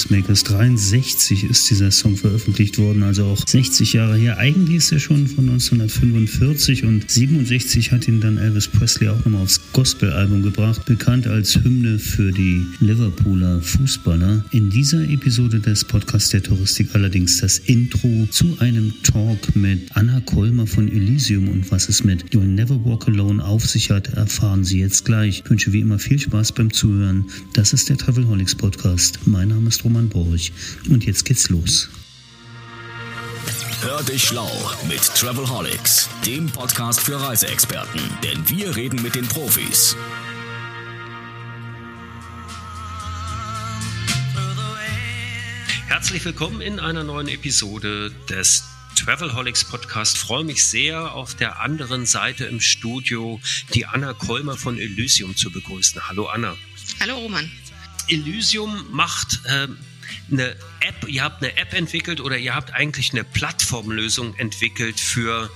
Pacemakers. 0.00 0.44
63 0.44 1.44
ist 1.44 1.68
dieser 1.68 1.90
Song 1.90 2.16
veröffentlicht 2.16 2.78
worden, 2.78 3.02
also 3.02 3.24
auch 3.24 3.46
60 3.46 3.92
Jahre 3.92 4.16
her. 4.16 4.38
Eigentlich 4.38 4.76
ist 4.78 4.92
er 4.92 4.98
schon 4.98 5.26
von 5.26 5.48
1945 5.48 6.84
und 6.84 7.10
67 7.10 7.92
hat 7.92 8.08
ihn 8.08 8.20
dann 8.20 8.38
Elvis 8.38 8.68
Presley 8.68 9.08
auch 9.08 9.18
nochmal 9.24 9.42
aufs 9.42 9.60
Gospel-Album 9.72 10.42
gebracht, 10.42 10.86
bekannt 10.86 11.26
als 11.26 11.56
Hymne 11.56 11.98
für 11.98 12.32
die 12.32 12.64
Liverpooler 12.80 13.60
Fußballer. 13.60 14.44
In 14.52 14.70
dieser 14.70 15.02
Episode 15.08 15.60
des 15.60 15.84
Podcasts 15.84 16.30
der 16.30 16.42
Touristik 16.42 16.88
allerdings 16.94 17.38
das 17.38 17.58
Intro 17.58 18.26
zu 18.30 18.56
einem 18.60 18.94
Talk 19.02 19.54
mit 19.54 19.80
Anna 19.94 20.20
Kolmer 20.20 20.66
von 20.66 20.88
Elysium 20.88 21.48
und 21.48 21.70
was 21.70 21.88
es 21.88 22.04
mit 22.04 22.24
You'll 22.32 22.44
Never 22.46 22.82
Walk 22.84 23.06
Alone 23.08 23.44
auf 23.44 23.66
sich 23.66 23.90
hat, 23.90 24.14
erfahren 24.14 24.64
Sie 24.64 24.80
jetzt 24.80 25.04
gleich. 25.04 25.42
Ich 25.44 25.50
wünsche 25.50 25.72
wie 25.72 25.80
immer 25.80 25.98
viel 25.98 26.18
Spaß 26.18 26.52
beim 26.52 26.72
Zuhören. 26.72 27.26
Das 27.52 27.72
ist 27.72 27.88
der 27.88 27.98
Travelholics 27.98 28.54
Podcast. 28.54 29.18
Mein 29.26 29.48
Name 29.48 29.68
ist 29.68 29.84
Roman 29.90 30.08
Borch 30.08 30.52
und 30.88 31.04
jetzt 31.04 31.24
geht's 31.24 31.48
los. 31.48 31.88
Hör 33.80 34.00
dich 34.04 34.22
schlau 34.22 34.48
mit 34.86 35.00
Travelholics, 35.00 36.08
dem 36.24 36.46
Podcast 36.46 37.00
für 37.00 37.20
Reiseexperten, 37.20 38.00
denn 38.22 38.48
wir 38.48 38.76
reden 38.76 39.02
mit 39.02 39.16
den 39.16 39.26
Profis. 39.26 39.96
Herzlich 45.88 46.24
willkommen 46.24 46.60
in 46.60 46.78
einer 46.78 47.02
neuen 47.02 47.26
Episode 47.26 48.12
des 48.28 48.62
Travelholics 48.94 49.64
Podcast. 49.64 50.18
Freue 50.18 50.44
mich 50.44 50.64
sehr, 50.64 51.14
auf 51.14 51.34
der 51.34 51.58
anderen 51.58 52.06
Seite 52.06 52.44
im 52.44 52.60
Studio 52.60 53.40
die 53.74 53.86
Anna 53.86 54.12
Kolmer 54.12 54.56
von 54.56 54.78
Elysium 54.78 55.34
zu 55.34 55.50
begrüßen. 55.50 56.06
Hallo 56.06 56.26
Anna. 56.26 56.56
Hallo 57.00 57.18
Roman. 57.18 57.50
Elysium 58.10 58.86
macht 58.90 59.40
äh, 59.44 59.68
eine 60.30 60.56
App, 60.80 61.08
ihr 61.08 61.22
habt 61.22 61.42
eine 61.42 61.56
App 61.56 61.72
entwickelt 61.72 62.20
oder 62.20 62.36
ihr 62.36 62.54
habt 62.54 62.72
eigentlich 62.74 63.12
eine 63.12 63.24
Plattformlösung 63.24 64.36
entwickelt 64.36 64.98
für 65.00 65.50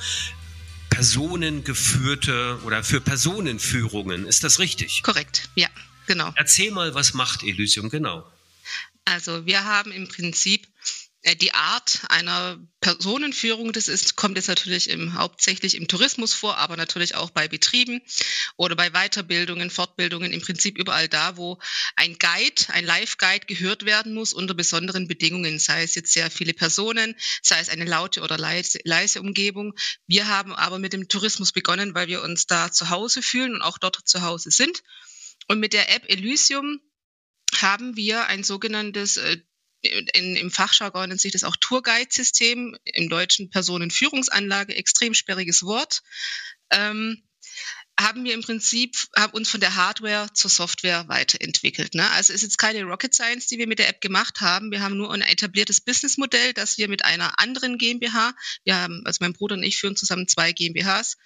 personengeführte 0.91 2.61
oder 2.65 2.85
für 2.85 3.01
Personenführungen. 3.01 4.27
Ist 4.27 4.45
das 4.45 4.59
richtig? 4.59 5.03
Korrekt, 5.03 5.49
ja, 5.55 5.69
genau. 6.07 6.33
Erzähl 6.37 6.71
mal, 6.71 6.95
was 6.95 7.15
macht 7.15 7.43
Elysium 7.43 7.91
genau? 7.91 8.25
Also 9.05 9.45
wir 9.45 9.65
haben 9.65 9.93
im 9.93 10.09
Prinzip 10.09 10.67
die 11.41 11.55
Art 11.55 12.01
einer 12.11 12.59
Personenführung, 12.81 13.73
das 13.73 13.89
ist, 13.89 14.15
kommt 14.15 14.37
jetzt 14.37 14.49
natürlich 14.49 14.91
im, 14.91 15.15
hauptsächlich 15.15 15.75
im 15.75 15.89
Tourismus 15.89 16.35
vor, 16.35 16.59
aber 16.59 16.77
natürlich 16.77 17.15
auch 17.15 17.31
bei 17.31 17.49
Betrieben 17.49 18.03
oder 18.57 18.77
bei 18.77 18.91
Weiterbildungen, 18.91 19.71
Fortbildungen, 19.71 20.33
im 20.33 20.43
Prinzip 20.43 20.77
überall 20.77 21.09
da, 21.09 21.39
wo 21.39 21.59
ein 21.97 22.19
Guide, 22.19 22.63
ein 22.69 22.85
Live-Guide 22.85 23.47
gehört 23.47 23.87
werden 23.87 24.13
muss 24.13 24.35
unter 24.35 24.53
besonderen 24.53 25.09
Bedingungen, 25.09 25.59
sei 25.59 25.83
es 25.83 25.95
jetzt 25.95 26.13
sehr 26.13 26.31
viele 26.31 26.53
Personen, 26.53 27.15
sei 27.43 27.59
es 27.59 27.71
eine 27.71 27.87
laute 27.87 28.21
oder 28.21 28.37
leise, 28.37 28.79
leise 28.85 29.21
Umgebung. 29.21 29.75
Wir 30.07 30.29
haben 30.29 30.55
aber 30.55 30.79
mit 30.79 30.93
dem 30.93 31.09
Tourismus 31.09 31.53
begonnen, 31.53 31.95
weil 31.95 32.09
wir 32.09 32.23
uns 32.23 32.47
da 32.47 32.71
zu 32.71 32.91
Hause 32.91 33.23
fühlen 33.23 33.55
und 33.55 33.63
auch 33.63 33.79
dort 33.79 33.99
zu 34.05 34.21
Hause 34.21 34.51
sind. 34.51 34.83
Und 35.49 35.59
mit 35.59 35.73
der 35.73 35.95
App 35.95 36.11
Elysium 36.11 36.81
haben 37.57 37.97
wir 37.97 38.27
ein 38.27 38.45
sogenanntes 38.45 39.17
äh, 39.17 39.39
in, 39.85 40.37
im 40.37 40.51
Fachjargon 40.51 41.09
nennt 41.09 41.21
sich 41.21 41.33
das 41.33 41.45
auch 41.45 41.57
Tourguide-System, 41.57 42.77
im 42.85 43.09
Deutschen 43.09 43.51
Personenführungsanlage, 43.51 44.75
extrem 44.75 45.15
sperriges 45.15 45.63
Wort. 45.63 46.03
Ähm, 46.71 47.23
haben 47.99 48.25
wir 48.25 48.35
im 48.35 48.43
Prinzip 48.43 48.97
haben 49.17 49.35
uns 49.35 49.49
von 49.49 49.61
der 49.61 49.77
Hardware 49.77 50.29
zur 50.35 50.51
Software 50.51 51.07
weiterentwickelt. 51.09 51.95
Ne? 51.95 52.11
Also 52.11 52.33
es 52.33 52.39
ist 52.39 52.43
jetzt 52.43 52.59
keine 52.59 52.83
Rocket 52.83 53.15
Science, 53.15 53.47
die 53.47 53.59
wir 53.59 53.69
mit 53.69 53.79
der 53.79 53.89
App 53.89 54.01
gemacht 54.01 54.41
haben. 54.41 54.73
Wir 54.73 54.83
haben 54.83 54.97
nur 54.97 55.13
ein 55.13 55.23
etabliertes 55.23 55.81
Businessmodell, 55.81 56.55
das 56.55 56.77
wir 56.77 56.89
mit 56.89 57.05
einer 57.05 57.39
anderen 57.39 57.79
GmbH, 57.79 58.35
wir 58.65 58.77
haben, 58.77 59.03
also 59.05 59.19
mein 59.21 59.33
Bruder 59.33 59.55
und 59.55 59.63
ich 59.63 59.77
führen 59.77 59.97
zusammen 59.97 60.27
zwei 60.27 60.53
GmbHs, 60.53 61.17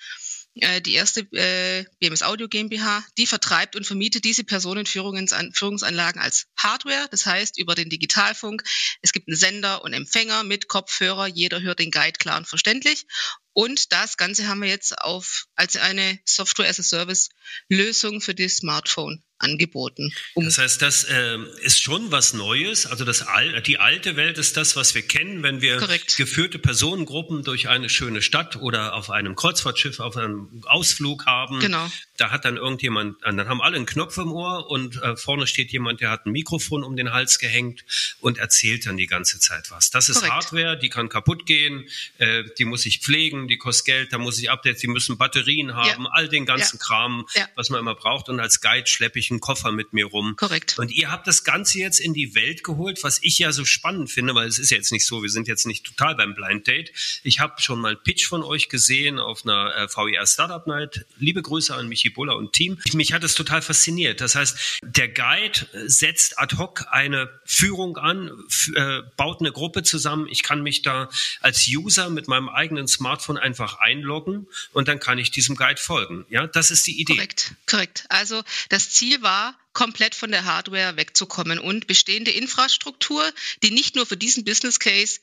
die 0.81 0.95
erste 0.95 1.21
äh, 1.33 1.85
BMS 2.01 2.23
Audio 2.23 2.49
GmbH, 2.49 3.05
die 3.17 3.27
vertreibt 3.27 3.77
und 3.77 3.87
vermietet 3.87 4.25
diese 4.25 4.45
Personenführungsanlagen 4.45 6.21
als 6.21 6.47
Hardware, 6.57 7.09
das 7.11 7.27
heißt 7.27 7.59
über 7.59 7.75
den 7.75 7.91
Digitalfunk. 7.91 8.63
Es 9.03 9.13
gibt 9.13 9.29
einen 9.29 9.37
Sender 9.37 9.83
und 9.85 9.93
Empfänger 9.93 10.45
mit 10.45 10.69
Kopfhörer, 10.69 11.27
jeder 11.27 11.61
hört 11.61 11.79
den 11.79 11.91
Guide 11.91 12.19
klar 12.19 12.39
und 12.39 12.49
verständlich. 12.49 13.07
Und 13.53 13.93
das 13.93 14.17
Ganze 14.17 14.49
haben 14.49 14.63
wir 14.63 14.69
jetzt 14.69 14.99
auf, 14.99 15.47
als 15.57 15.77
eine 15.77 16.19
Software-as-a-Service-Lösung 16.25 18.21
für 18.21 18.35
das 18.35 18.57
Smartphone 18.57 19.23
angeboten. 19.39 20.13
Um 20.35 20.45
das 20.45 20.59
heißt, 20.59 20.83
das 20.83 21.05
äh, 21.05 21.39
ist 21.63 21.81
schon 21.81 22.11
was 22.11 22.33
Neues. 22.33 22.87
Also 22.87 23.05
das 23.05 23.23
Al 23.23 23.63
die 23.63 23.79
alte 23.79 24.17
Welt 24.17 24.37
ist 24.37 24.57
das, 24.57 24.75
was 24.75 24.95
wir 24.95 25.03
kennen, 25.03 25.43
wenn 25.43 25.61
wir 25.61 25.79
Korrekt. 25.79 26.17
geführte 26.17 26.59
Personengruppen 26.59 27.45
durch 27.45 27.69
eine 27.69 27.89
schöne 27.89 28.21
Stadt 28.21 28.57
oder 28.57 28.95
auf 28.95 29.11
einem 29.11 29.37
Kreuzfahrtschiff, 29.37 30.01
auf 30.01 30.17
einem 30.17 30.63
Ausflug 30.67 31.27
haben. 31.27 31.61
Genau. 31.61 31.89
Da 32.17 32.31
hat 32.31 32.45
dann 32.45 32.57
irgendjemand, 32.57 33.17
dann 33.23 33.49
haben 33.49 33.63
alle 33.63 33.77
einen 33.77 33.87
Knopf 33.87 34.17
im 34.19 34.33
Ohr 34.33 34.69
und 34.71 35.01
äh, 35.03 35.17
vorne 35.17 35.47
steht 35.47 35.71
jemand, 35.71 36.01
der 36.01 36.11
hat 36.11 36.27
ein 36.27 36.33
Mikrofon 36.33 36.83
um 36.83 36.97
den 36.97 37.13
Hals 37.13 37.39
gehängt 37.39 37.85
und 38.21 38.39
erzählt 38.39 38.87
dann 38.87 38.97
die 38.97 39.07
ganze 39.07 39.39
Zeit 39.39 39.71
was. 39.71 39.91
Das 39.91 40.09
ist 40.09 40.17
Korrekt. 40.17 40.33
Hardware, 40.33 40.79
die 40.79 40.89
kann 40.89 41.09
kaputt 41.09 41.47
gehen, 41.47 41.89
äh, 42.19 42.43
die 42.59 42.65
muss 42.65 42.87
ich 42.87 43.01
pflegen, 43.01 43.38
die 43.47 43.59
kostet 43.59 43.87
Geld, 43.87 44.13
da 44.13 44.19
muss 44.19 44.39
ich 44.41 44.51
updaten, 44.51 44.81
die 44.81 44.89
müssen 44.89 45.19
Batterien 45.19 45.75
haben, 45.75 46.05
ja. 46.05 46.11
all 46.13 46.29
den 46.29 46.47
ganzen 46.47 46.79
ja. 46.79 46.85
Kram, 46.85 47.27
ja. 47.35 47.47
was 47.55 47.71
man 47.71 47.79
immer 47.81 47.95
braucht. 47.95 48.29
Und 48.29 48.41
als 48.41 48.61
Guide 48.61 48.87
schleppe 48.87 49.19
ich 49.19 49.31
einen 49.31 49.41
Koffer 49.41 49.71
mit 49.71 49.93
mir 49.93 50.07
rum. 50.07 50.35
Korrekt. 50.37 50.79
Und 50.79 50.91
ihr 50.91 51.11
habt 51.11 51.27
das 51.27 51.45
Ganze 51.45 51.79
jetzt 51.79 52.01
in 52.01 52.15
die 52.15 52.35
Welt 52.35 52.65
geholt, 52.65 53.05
was 53.05 53.21
ich 53.23 53.39
ja 53.39 53.53
so 53.53 53.65
spannend 53.65 54.11
finde, 54.11 54.35
weil 54.35 54.49
es 54.49 54.59
ist 54.59 54.71
jetzt 54.71 54.91
nicht 54.91 55.07
so, 55.07 55.23
wir 55.23 55.31
sind 55.31 55.47
jetzt 55.47 55.67
nicht 55.67 55.85
total 55.85 56.17
beim 56.17 56.35
Blind 56.35 56.67
Date. 56.67 56.93
Ich 57.23 57.41
habe 57.41 57.61
schon 57.61 57.81
mal 57.81 57.89
einen 57.89 58.03
Pitch 58.03 58.27
von 58.27 58.43
euch 58.43 58.69
gesehen 58.69 59.19
auf 59.19 59.45
einer 59.45 59.75
äh, 59.77 59.89
VER 59.89 60.27
Startup 60.27 60.67
Night. 60.67 61.05
Liebe 61.19 61.43
Grüße 61.43 61.75
an 61.75 61.89
Michi 61.89 62.11
Buller 62.11 62.37
und 62.37 62.53
Team. 62.53 62.79
Mich 62.95 63.13
hat 63.13 63.23
es 63.25 63.35
total 63.35 63.63
fasziniert. 63.63 64.21
Das 64.21 64.35
heißt, 64.35 64.81
der 64.83 65.09
Guide 65.09 65.67
setzt 65.87 66.39
ad 66.39 66.57
hoc 66.57 66.87
eine 66.91 67.29
Führung 67.45 67.97
an, 67.97 68.31
äh, 68.75 69.03
baut 69.17 69.41
eine 69.41 69.53
Gruppe 69.53 69.83
zusammen. 69.83 70.27
Ich 70.31 70.43
kann 70.43 70.63
mich 70.63 70.83
da 70.83 71.11
als 71.41 71.69
User 71.69 72.11
mit 72.11 72.29
meinem 72.29 72.49
eigenen 72.49 72.89
Smartphone 72.89 73.28
einfach 73.37 73.79
einloggen 73.81 74.47
und 74.73 74.89
dann 74.89 75.01
kann 75.01 75.19
ich 75.19 75.31
diesem 75.31 75.57
Guide 75.57 75.81
folgen. 75.81 76.25
Ja, 76.31 76.47
das 76.47 76.71
ist 76.71 76.87
die 76.87 77.01
Idee. 77.01 77.15
Korrekt, 77.15 77.55
korrekt. 77.67 78.05
Also 78.09 78.43
das 78.69 78.91
Ziel 78.91 79.21
war, 79.23 79.59
komplett 79.73 80.15
von 80.15 80.33
der 80.33 80.45
Hardware 80.45 80.97
wegzukommen 80.97 81.59
und 81.59 81.87
bestehende 81.87 82.33
Infrastruktur, 82.33 83.23
die 83.63 83.71
nicht 83.71 83.95
nur 83.95 84.07
für 84.07 84.17
diesen 84.17 84.45
Business 84.45 84.81
Case 84.81 85.21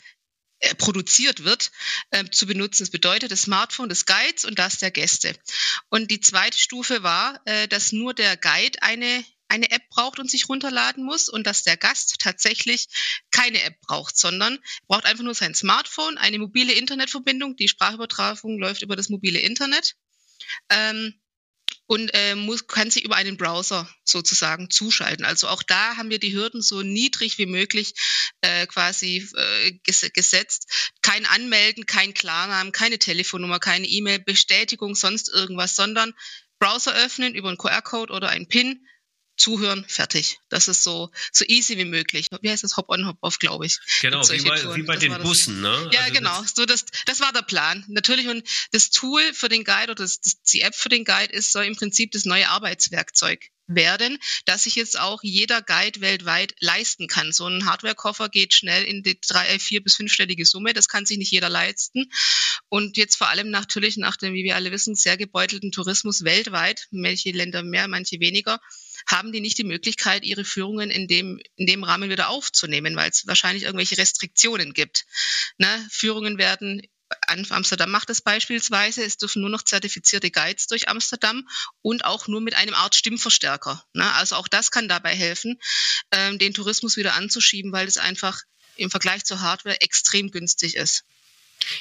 äh, 0.60 0.74
produziert 0.76 1.44
wird, 1.44 1.72
äh, 2.12 2.24
zu 2.32 2.46
benutzen. 2.46 2.84
Das 2.84 2.90
bedeutet 2.90 3.32
das 3.32 3.42
Smartphone 3.42 3.90
des 3.90 4.06
Guides 4.06 4.46
und 4.46 4.58
das 4.58 4.78
der 4.78 4.92
Gäste. 4.92 5.36
Und 5.90 6.10
die 6.10 6.22
zweite 6.22 6.58
Stufe 6.58 7.04
war, 7.04 7.42
äh, 7.46 7.68
dass 7.68 7.92
nur 7.92 8.14
der 8.14 8.38
Guide 8.38 8.82
eine 8.82 9.26
eine 9.48 9.72
App 9.72 9.88
braucht 9.90 10.20
und 10.20 10.30
sich 10.30 10.50
runterladen 10.50 11.04
muss 11.04 11.30
und 11.30 11.46
dass 11.46 11.64
der 11.64 11.78
Gast 11.78 12.16
tatsächlich 12.20 12.88
keine 13.32 13.62
App 13.62 13.80
braucht, 13.82 14.18
sondern 14.18 14.60
braucht 14.88 15.06
einfach 15.06 15.24
nur 15.24 15.36
sein 15.36 15.56
Smartphone, 15.56 16.18
eine 16.18 16.40
mobile 16.40 16.74
Internetverbindung. 16.74 17.56
Die 17.56 17.68
Sprachübertragung 17.68 18.58
läuft 18.58 18.82
über 18.82 18.96
das 18.96 19.10
mobile 19.10 19.40
Internet. 19.40 19.96
Ähm, 20.70 21.14
und 21.88 22.10
äh, 22.14 22.36
muss, 22.36 22.68
kann 22.68 22.90
sich 22.90 23.04
über 23.04 23.16
einen 23.16 23.38
Browser 23.38 23.88
sozusagen 24.04 24.70
zuschalten. 24.72 25.24
Also 25.24 25.48
auch 25.48 25.62
da 25.62 25.98
haben 25.98 26.10
wir 26.10 26.20
die 26.20 26.34
Hürden 26.34 26.62
so 26.62 26.82
niedrig 26.82 27.38
wie 27.38 27.46
möglich 27.46 27.94
äh, 28.42 28.66
quasi 28.66 29.28
äh, 29.36 29.72
ges 29.84 30.10
gesetzt. 30.14 30.92
Kein 31.04 31.26
Anmelden, 31.28 31.86
kein 31.86 32.14
Klarnamen, 32.14 32.72
keine 32.72 32.98
Telefonnummer, 32.98 33.60
keine 33.60 33.88
E-Mail, 33.88 34.20
Bestätigung, 34.20 34.96
sonst 34.96 35.30
irgendwas, 35.30 35.76
sondern 35.76 36.14
Browser 36.60 36.96
öffnen 36.96 37.36
über 37.36 37.50
einen 37.50 37.58
QR-Code 37.58 38.14
oder 38.14 38.30
einen 38.30 38.48
PIN, 38.48 38.84
zuhören, 39.38 39.86
fertig. 39.88 40.40
Das 40.50 40.68
ist 40.68 40.84
so, 40.84 41.12
so 41.32 41.46
easy 41.46 41.78
wie 41.78 41.86
möglich. 41.86 42.28
Wie 42.42 42.50
heißt 42.50 42.64
das? 42.64 42.78
Hop-on, 42.78 43.08
Hop-off, 43.08 43.40
glaube 43.40 43.66
ich. 43.66 43.80
Genau, 44.02 44.22
wie 44.30 44.42
bei, 44.42 44.76
wie 44.76 44.84
bei 44.84 44.98
den 44.98 45.18
Bussen, 45.22 45.62
ne? 45.62 45.90
Ja, 45.92 46.02
also 46.02 46.14
genau. 46.14 46.42
Das 46.42 46.54
so 46.56 46.66
das, 46.66 46.86
das 47.06 47.20
war 47.20 47.34
der 47.34 47.42
Plan. 47.42 47.84
Natürlich, 47.88 48.28
und 48.28 48.48
das 48.72 48.90
Tool 48.90 49.22
für 49.34 49.50
den 49.50 49.64
Guide 49.64 49.92
oder 49.92 50.04
das, 50.04 50.20
das, 50.20 50.42
die 50.44 50.62
App 50.62 50.76
für 50.76 50.90
den 50.90 51.06
Guide 51.06 51.34
ist 51.34 51.52
so 51.52 51.60
im 51.60 51.76
Prinzip 51.76 52.12
das 52.12 52.26
neue 52.26 52.50
Arbeitswerkzeug 52.50 53.52
werden, 53.68 54.18
dass 54.46 54.64
sich 54.64 54.76
jetzt 54.76 55.00
auch 55.00 55.22
jeder 55.24 55.62
Guide 55.62 56.02
weltweit 56.02 56.56
leisten 56.60 57.08
kann. 57.08 57.32
So 57.32 57.48
ein 57.48 57.66
Hardware-Koffer 57.66 58.30
geht 58.30 58.54
schnell 58.54 58.84
in 58.84 59.04
die 59.04 59.20
drei, 59.20 59.58
vier 59.60 59.84
bis 59.84 59.96
fünfstellige 59.96 60.46
Summe. 60.46 60.74
Das 60.74 60.88
kann 60.88 61.06
sich 61.06 61.18
nicht 61.18 61.32
jeder 61.32 61.50
leisten. 61.50 62.12
Und 62.70 62.98
jetzt 62.98 63.16
vor 63.16 63.30
allem 63.30 63.50
natürlich 63.50 63.98
nach 63.98 64.18
dem, 64.18 64.34
wie 64.34 64.44
wir 64.44 64.56
alle 64.56 64.72
wissen, 64.72 64.96
sehr 64.96 65.18
gebeutelten 65.18 65.72
Tourismus 65.72 66.24
weltweit, 66.24 66.88
manche 66.92 67.32
Länder 67.32 67.64
mehr, 67.64 67.88
manche 67.88 68.20
weniger, 68.20 68.60
haben 69.06 69.32
die 69.32 69.42
nicht 69.42 69.58
die 69.58 69.64
Möglichkeit, 69.64 70.24
ihre 70.24 70.46
Führungen 70.46 70.90
in 70.90 71.08
dem, 71.08 71.40
in 71.56 71.68
dem 71.68 71.84
Rahmen 71.84 72.10
wieder 72.10 72.30
aufzunehmen, 72.30 72.96
weil 72.96 73.10
es 73.10 73.28
wahrscheinlich 73.28 73.64
irgendwelche 73.64 73.98
Restriktionen 73.98 74.74
gibt. 74.74 75.06
Ne? 75.58 75.88
Führungen 75.92 76.38
werden 76.38 76.82
Amsterdam 77.28 77.92
macht 77.92 78.10
das 78.10 78.22
beispielsweise. 78.22 79.04
Es 79.04 79.18
dürfen 79.18 79.42
nur 79.42 79.50
noch 79.50 79.62
zertifizierte 79.62 80.32
Guides 80.32 80.68
durch 80.68 80.90
Amsterdam 80.90 81.48
und 81.82 82.04
auch 82.04 82.28
nur 82.28 82.42
mit 82.42 82.56
einem 82.56 82.74
Art 82.74 82.96
Stimmverstärker. 82.96 83.86
Ne? 83.94 84.12
Also 84.14 84.36
auch 84.36 84.48
das 84.48 84.72
kann 84.72 84.88
dabei 84.88 85.16
helfen, 85.16 85.60
ähm, 86.12 86.40
den 86.40 86.54
Tourismus 86.54 86.98
wieder 86.98 87.14
anzuschieben, 87.14 87.72
weil 87.72 87.88
es 87.88 87.98
einfach 87.98 88.42
im 88.76 88.90
Vergleich 88.90 89.24
zur 89.24 89.42
Hardware 89.42 89.82
extrem 89.82 90.32
günstig 90.32 90.76
ist. 90.76 91.04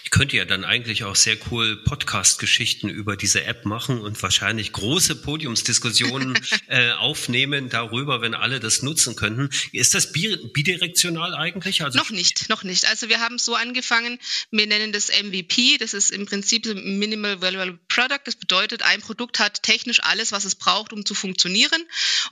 Ich 0.04 0.10
könnte 0.10 0.36
ja 0.36 0.44
dann 0.44 0.64
eigentlich 0.64 1.04
auch 1.04 1.16
sehr 1.16 1.36
cool 1.50 1.76
Podcast-Geschichten 1.76 2.88
über 2.88 3.16
diese 3.16 3.44
App 3.44 3.64
machen 3.64 4.00
und 4.00 4.22
wahrscheinlich 4.22 4.72
große 4.72 5.16
Podiumsdiskussionen 5.16 6.38
äh, 6.68 6.92
aufnehmen 6.92 7.68
darüber, 7.68 8.20
wenn 8.20 8.34
alle 8.34 8.60
das 8.60 8.82
nutzen 8.82 9.16
könnten. 9.16 9.50
Ist 9.72 9.94
das 9.94 10.12
bidirektional 10.12 11.34
eigentlich? 11.34 11.82
Also 11.82 11.98
noch 11.98 12.10
nicht, 12.10 12.48
noch 12.48 12.62
nicht. 12.62 12.86
Also 12.86 13.08
wir 13.08 13.20
haben 13.20 13.38
so 13.38 13.54
angefangen, 13.54 14.18
wir 14.50 14.66
nennen 14.66 14.92
das 14.92 15.08
MVP, 15.08 15.78
das 15.78 15.92
ist 15.94 16.10
im 16.10 16.26
Prinzip 16.26 16.66
Minimal 16.66 17.42
Valuable 17.42 17.78
Product. 17.88 18.20
Das 18.24 18.36
bedeutet, 18.36 18.82
ein 18.82 19.00
Produkt 19.00 19.38
hat 19.38 19.62
technisch 19.62 20.02
alles, 20.02 20.32
was 20.32 20.44
es 20.44 20.54
braucht, 20.54 20.92
um 20.92 21.04
zu 21.04 21.14
funktionieren. 21.14 21.82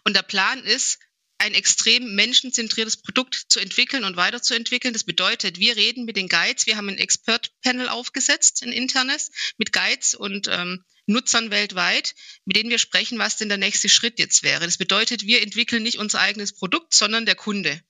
Und 0.05 0.17
der 0.17 0.23
Plan 0.23 0.62
ist, 0.65 0.99
ein 1.43 1.55
extrem 1.55 2.15
menschenzentriertes 2.15 2.99
Produkt 2.99 3.35
zu 3.49 3.59
entwickeln 3.59 4.05
und 4.05 4.17
weiterzuentwickeln. 4.17 4.93
Das 4.93 5.03
bedeutet, 5.03 5.59
wir 5.59 5.77
reden 5.77 6.05
mit 6.05 6.17
den 6.17 6.29
Guides, 6.29 6.67
wir 6.67 6.77
haben 6.77 6.89
ein 6.89 6.99
Expert-Panel 6.99 7.89
aufgesetzt, 7.89 8.62
ein 8.62 8.73
internes, 8.73 9.33
mit 9.59 9.73
Guides 9.73 10.15
und 10.15 10.47
ähm, 10.49 10.85
Nutzern 11.06 11.50
weltweit, 11.50 12.15
mit 12.44 12.56
denen 12.56 12.71
wir 12.71 12.79
sprechen, 12.79 13.19
was 13.19 13.39
denn 13.39 13.49
der 13.49 13.59
nächste 13.59 13.89
Schritt 13.89 14.21
jetzt 14.21 14.44
wäre. 14.44 14.65
Das 14.65 14.79
bedeutet, 14.79 15.27
wir 15.27 15.43
entwickeln 15.43 15.83
nicht 15.83 15.99
unser 15.99 16.21
eigenes 16.21 16.53
Produkt, 16.53 16.94
sondern 16.94 17.27
der 17.27 17.35
Kunde. 17.35 17.83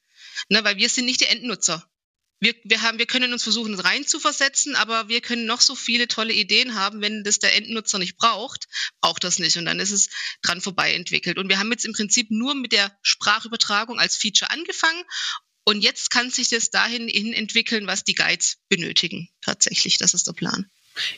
Ne, 0.49 0.65
weil 0.65 0.79
wir 0.79 0.89
sind 0.89 1.05
nicht 1.05 1.21
die 1.21 1.27
Endnutzer 1.27 1.87
wir, 2.43 2.56
wir, 2.65 2.83
haben, 2.83 2.99
wir 2.99 3.06
können 3.06 3.33
uns 3.33 3.44
versuchen 3.44 3.79
reinzuversetzen, 3.79 4.75
aber 4.75 5.09
wir 5.09 5.21
können 5.21 5.47
noch 5.47 5.61
so 5.61 5.77
viele 5.77 6.09
tolle 6.09 6.33
Ideen 6.33 6.75
haben, 6.75 7.00
wenn 7.00 7.23
das 7.23 7.39
der 7.39 7.55
Endnutzer 7.55 8.00
nicht 8.00 8.17
braucht, 8.17 8.67
braucht 9.00 9.23
das 9.23 9.39
nicht 9.39 9.56
und 9.59 9.65
dann 9.65 9.79
ist 9.79 9.93
es 9.93 10.09
dran 10.43 10.61
vorbei 10.61 10.93
entwickelt. 10.93 11.39
Und 11.39 11.49
wir 11.49 11.61
haben 11.61 11.71
jetzt 11.71 11.85
im 11.85 11.93
Prinzip 11.93 12.33
nur 12.33 12.56
mit 12.56 12.73
der 12.73 12.99
Sprachübertragung 13.03 14.00
als 14.00 14.17
Feature 14.17 14.50
angefangen 14.50 15.05
und 15.62 15.83
jetzt 15.83 16.11
kann 16.11 16.31
sich 16.31 16.49
das 16.49 16.71
dahin 16.71 17.09
entwickeln, 17.33 17.87
was 17.87 18.03
die 18.03 18.15
Guides 18.15 18.59
benötigen. 18.69 19.29
Tatsächlich, 19.41 19.99
das 19.99 20.12
ist 20.12 20.27
der 20.27 20.33
Plan. 20.33 20.69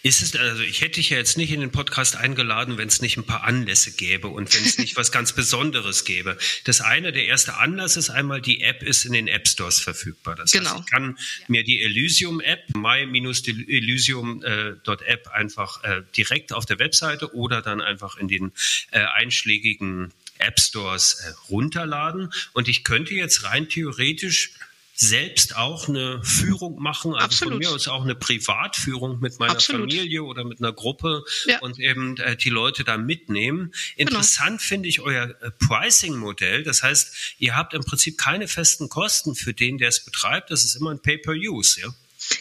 Ist 0.02 0.22
es, 0.22 0.36
also 0.36 0.62
ich 0.62 0.82
hätte 0.82 1.00
dich 1.00 1.10
ja 1.10 1.18
jetzt 1.18 1.36
nicht 1.36 1.52
in 1.52 1.60
den 1.60 1.72
Podcast 1.72 2.16
eingeladen, 2.16 2.78
wenn 2.78 2.86
es 2.88 3.02
nicht 3.02 3.16
ein 3.16 3.26
paar 3.26 3.42
Anlässe 3.44 3.92
gäbe 3.92 4.28
und 4.28 4.54
wenn 4.54 4.64
es 4.64 4.78
nicht 4.78 4.96
was 4.96 5.10
ganz 5.10 5.32
Besonderes 5.32 6.04
gäbe. 6.04 6.38
Das 6.64 6.80
eine, 6.80 7.10
der 7.12 7.24
erste 7.26 7.56
Anlass 7.56 7.96
ist 7.96 8.10
einmal, 8.10 8.40
die 8.40 8.62
App 8.62 8.84
ist 8.84 9.04
in 9.04 9.12
den 9.12 9.26
App 9.26 9.48
Stores 9.48 9.80
verfügbar. 9.80 10.36
Das 10.36 10.52
genau. 10.52 10.70
heißt, 10.70 10.80
ich 10.80 10.86
kann 10.90 11.18
mir 11.48 11.64
die 11.64 11.82
Elysium 11.82 12.40
App, 12.40 12.62
my-elysium.app 12.74 15.28
einfach 15.28 15.82
äh, 15.82 16.02
direkt 16.16 16.52
auf 16.52 16.66
der 16.66 16.78
Webseite 16.78 17.34
oder 17.34 17.60
dann 17.60 17.80
einfach 17.80 18.16
in 18.16 18.28
den 18.28 18.52
äh, 18.92 19.00
einschlägigen 19.00 20.12
App 20.38 20.60
Stores 20.60 21.14
äh, 21.14 21.32
runterladen. 21.50 22.32
Und 22.52 22.68
ich 22.68 22.84
könnte 22.84 23.14
jetzt 23.14 23.42
rein 23.44 23.68
theoretisch 23.68 24.52
selbst 24.94 25.56
auch 25.56 25.88
eine 25.88 26.22
Führung 26.22 26.80
machen, 26.80 27.14
also 27.14 27.24
Absolut. 27.24 27.54
von 27.54 27.58
mir 27.58 27.70
aus 27.70 27.88
auch 27.88 28.04
eine 28.04 28.14
Privatführung 28.14 29.18
mit 29.20 29.38
meiner 29.40 29.52
Absolut. 29.52 29.92
Familie 29.92 30.22
oder 30.22 30.44
mit 30.44 30.60
einer 30.60 30.72
Gruppe 30.72 31.24
ja. 31.46 31.58
und 31.60 31.80
eben 31.80 32.16
äh, 32.18 32.36
die 32.36 32.50
Leute 32.50 32.84
da 32.84 32.96
mitnehmen. 32.96 33.72
Genau. 33.96 34.10
Interessant 34.10 34.58
genau. 34.58 34.68
finde 34.68 34.88
ich 34.88 35.00
euer 35.00 35.34
äh, 35.42 35.50
Pricing-Modell. 35.50 36.62
Das 36.62 36.82
heißt, 36.82 37.34
ihr 37.38 37.56
habt 37.56 37.74
im 37.74 37.82
Prinzip 37.82 38.18
keine 38.18 38.46
festen 38.46 38.88
Kosten 38.88 39.34
für 39.34 39.52
den, 39.52 39.78
der 39.78 39.88
es 39.88 40.04
betreibt. 40.04 40.50
Das 40.50 40.64
ist 40.64 40.76
immer 40.76 40.90
ein 40.90 41.02
Pay-per-Use, 41.02 41.80
ja? 41.80 41.94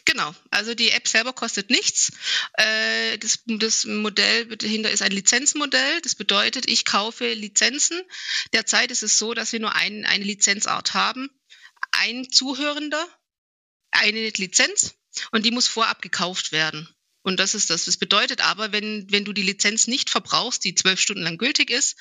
Genau, 0.05 0.33
also 0.49 0.75
die 0.75 0.91
App 0.91 1.09
selber 1.09 1.33
kostet 1.33 1.69
nichts. 1.69 2.13
Äh, 2.53 3.17
das, 3.17 3.39
das, 3.45 3.83
Modell 3.83 4.45
dahinter 4.55 4.91
ist 4.91 5.01
ein 5.01 5.11
Lizenzmodell. 5.11 6.01
Das 6.01 6.15
bedeutet, 6.15 6.69
ich 6.69 6.85
kaufe 6.85 7.33
Lizenzen. 7.33 7.99
Derzeit 8.53 8.91
ist 8.91 9.03
es 9.03 9.17
so, 9.17 9.33
dass 9.33 9.51
wir 9.51 9.59
nur 9.59 9.75
ein, 9.75 10.05
eine 10.05 10.23
Lizenzart 10.23 10.93
haben 10.93 11.29
ein 11.99 12.29
Zuhörender, 12.31 13.07
eine 13.91 14.29
Lizenz 14.29 14.95
und 15.31 15.45
die 15.45 15.51
muss 15.51 15.67
vorab 15.67 16.01
gekauft 16.01 16.51
werden. 16.51 16.87
Und 17.21 17.39
das 17.39 17.55
ist 17.55 17.69
das. 17.69 17.85
Das 17.85 17.97
bedeutet 17.97 18.41
aber, 18.41 18.71
wenn, 18.71 19.07
wenn 19.09 19.23
du 19.23 19.31
die 19.31 19.43
Lizenz 19.43 19.87
nicht 19.87 20.09
verbrauchst, 20.09 20.63
die 20.65 20.75
zwölf 20.75 20.99
Stunden 20.99 21.23
lang 21.23 21.37
gültig 21.37 21.69
ist, 21.69 21.95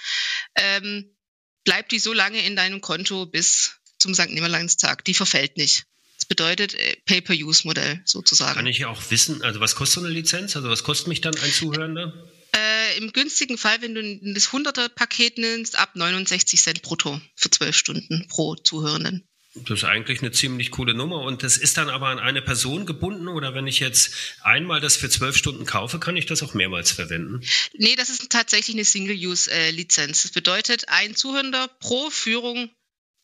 ähm, 0.57 1.17
bleibt 1.65 1.93
die 1.93 2.01
so 2.01 2.13
lange 2.13 2.45
in 2.45 2.57
deinem 2.57 2.81
Konto 2.81 3.27
bis 3.27 3.77
zum 3.99 4.15
St. 4.15 4.31
Nimmerleinstag. 4.31 5.05
Die 5.05 5.15
verfällt 5.15 5.57
nicht. 5.57 5.87
Das 6.17 6.27
bedeutet 6.27 6.75
äh, 6.75 6.97
Pay-per-Use-Modell 7.05 8.03
sozusagen. 8.05 8.55
Kann 8.55 8.67
ich 8.67 8.85
auch 8.85 9.11
wissen, 9.11 9.43
also 9.43 9.61
was 9.61 9.77
kostet 9.77 9.95
so 9.95 10.07
eine 10.07 10.15
Lizenz? 10.15 10.57
Also 10.57 10.69
was 10.69 10.83
kostet 10.83 11.09
mich 11.09 11.21
dann 11.21 11.37
ein 11.37 11.53
Zuhörender? 11.53 12.13
Äh, 12.55 12.99
Im 12.99 13.13
günstigen 13.13 13.59
Fall, 13.59 13.81
wenn 13.81 13.95
du 13.95 14.33
das 14.35 14.49
100er-Paket 14.49 15.39
nimmst, 15.39 15.77
ab 15.79 15.95
69 15.95 16.61
Cent 16.61 16.83
brutto 16.83 17.21
für 17.37 17.51
zwölf 17.51 17.77
Stunden 17.77 18.27
pro 18.29 18.57
Zuhörenden. 18.57 19.27
Das 19.55 19.81
ist 19.81 19.85
eigentlich 19.85 20.23
eine 20.23 20.33
ziemlich 20.33 20.71
coole 20.71 20.95
Nummer 20.95 21.21
und 21.21 21.43
das 21.43 21.59
ist 21.59 21.77
dann 21.77 21.91
aber 21.91 22.09
an 22.09 22.19
eine 22.19 22.41
Person 22.41 22.87
gebunden 22.87 23.29
oder 23.29 23.55
wenn 23.55 23.67
ich 23.67 23.81
jetzt 23.81 24.15
einmal 24.41 24.81
das 24.81 24.97
für 24.97 25.11
zwölf 25.11 25.37
Stunden 25.37 25.67
kaufe, 25.67 25.99
kann 25.99 26.17
ich 26.17 26.25
das 26.25 26.43
auch 26.43 26.55
mehrmals 26.55 26.91
verwenden? 26.91 27.41
Nee, 27.75 27.95
das 27.97 28.09
ist 28.09 28.31
tatsächlich 28.31 28.77
eine 28.77 28.87
Single-Use-Lizenz. 28.87 30.23
Das 30.23 30.31
bedeutet, 30.31 30.89
ein 30.89 31.15
Zuhörender 31.15 31.69
pro 31.81 32.09
Führung 32.09 32.71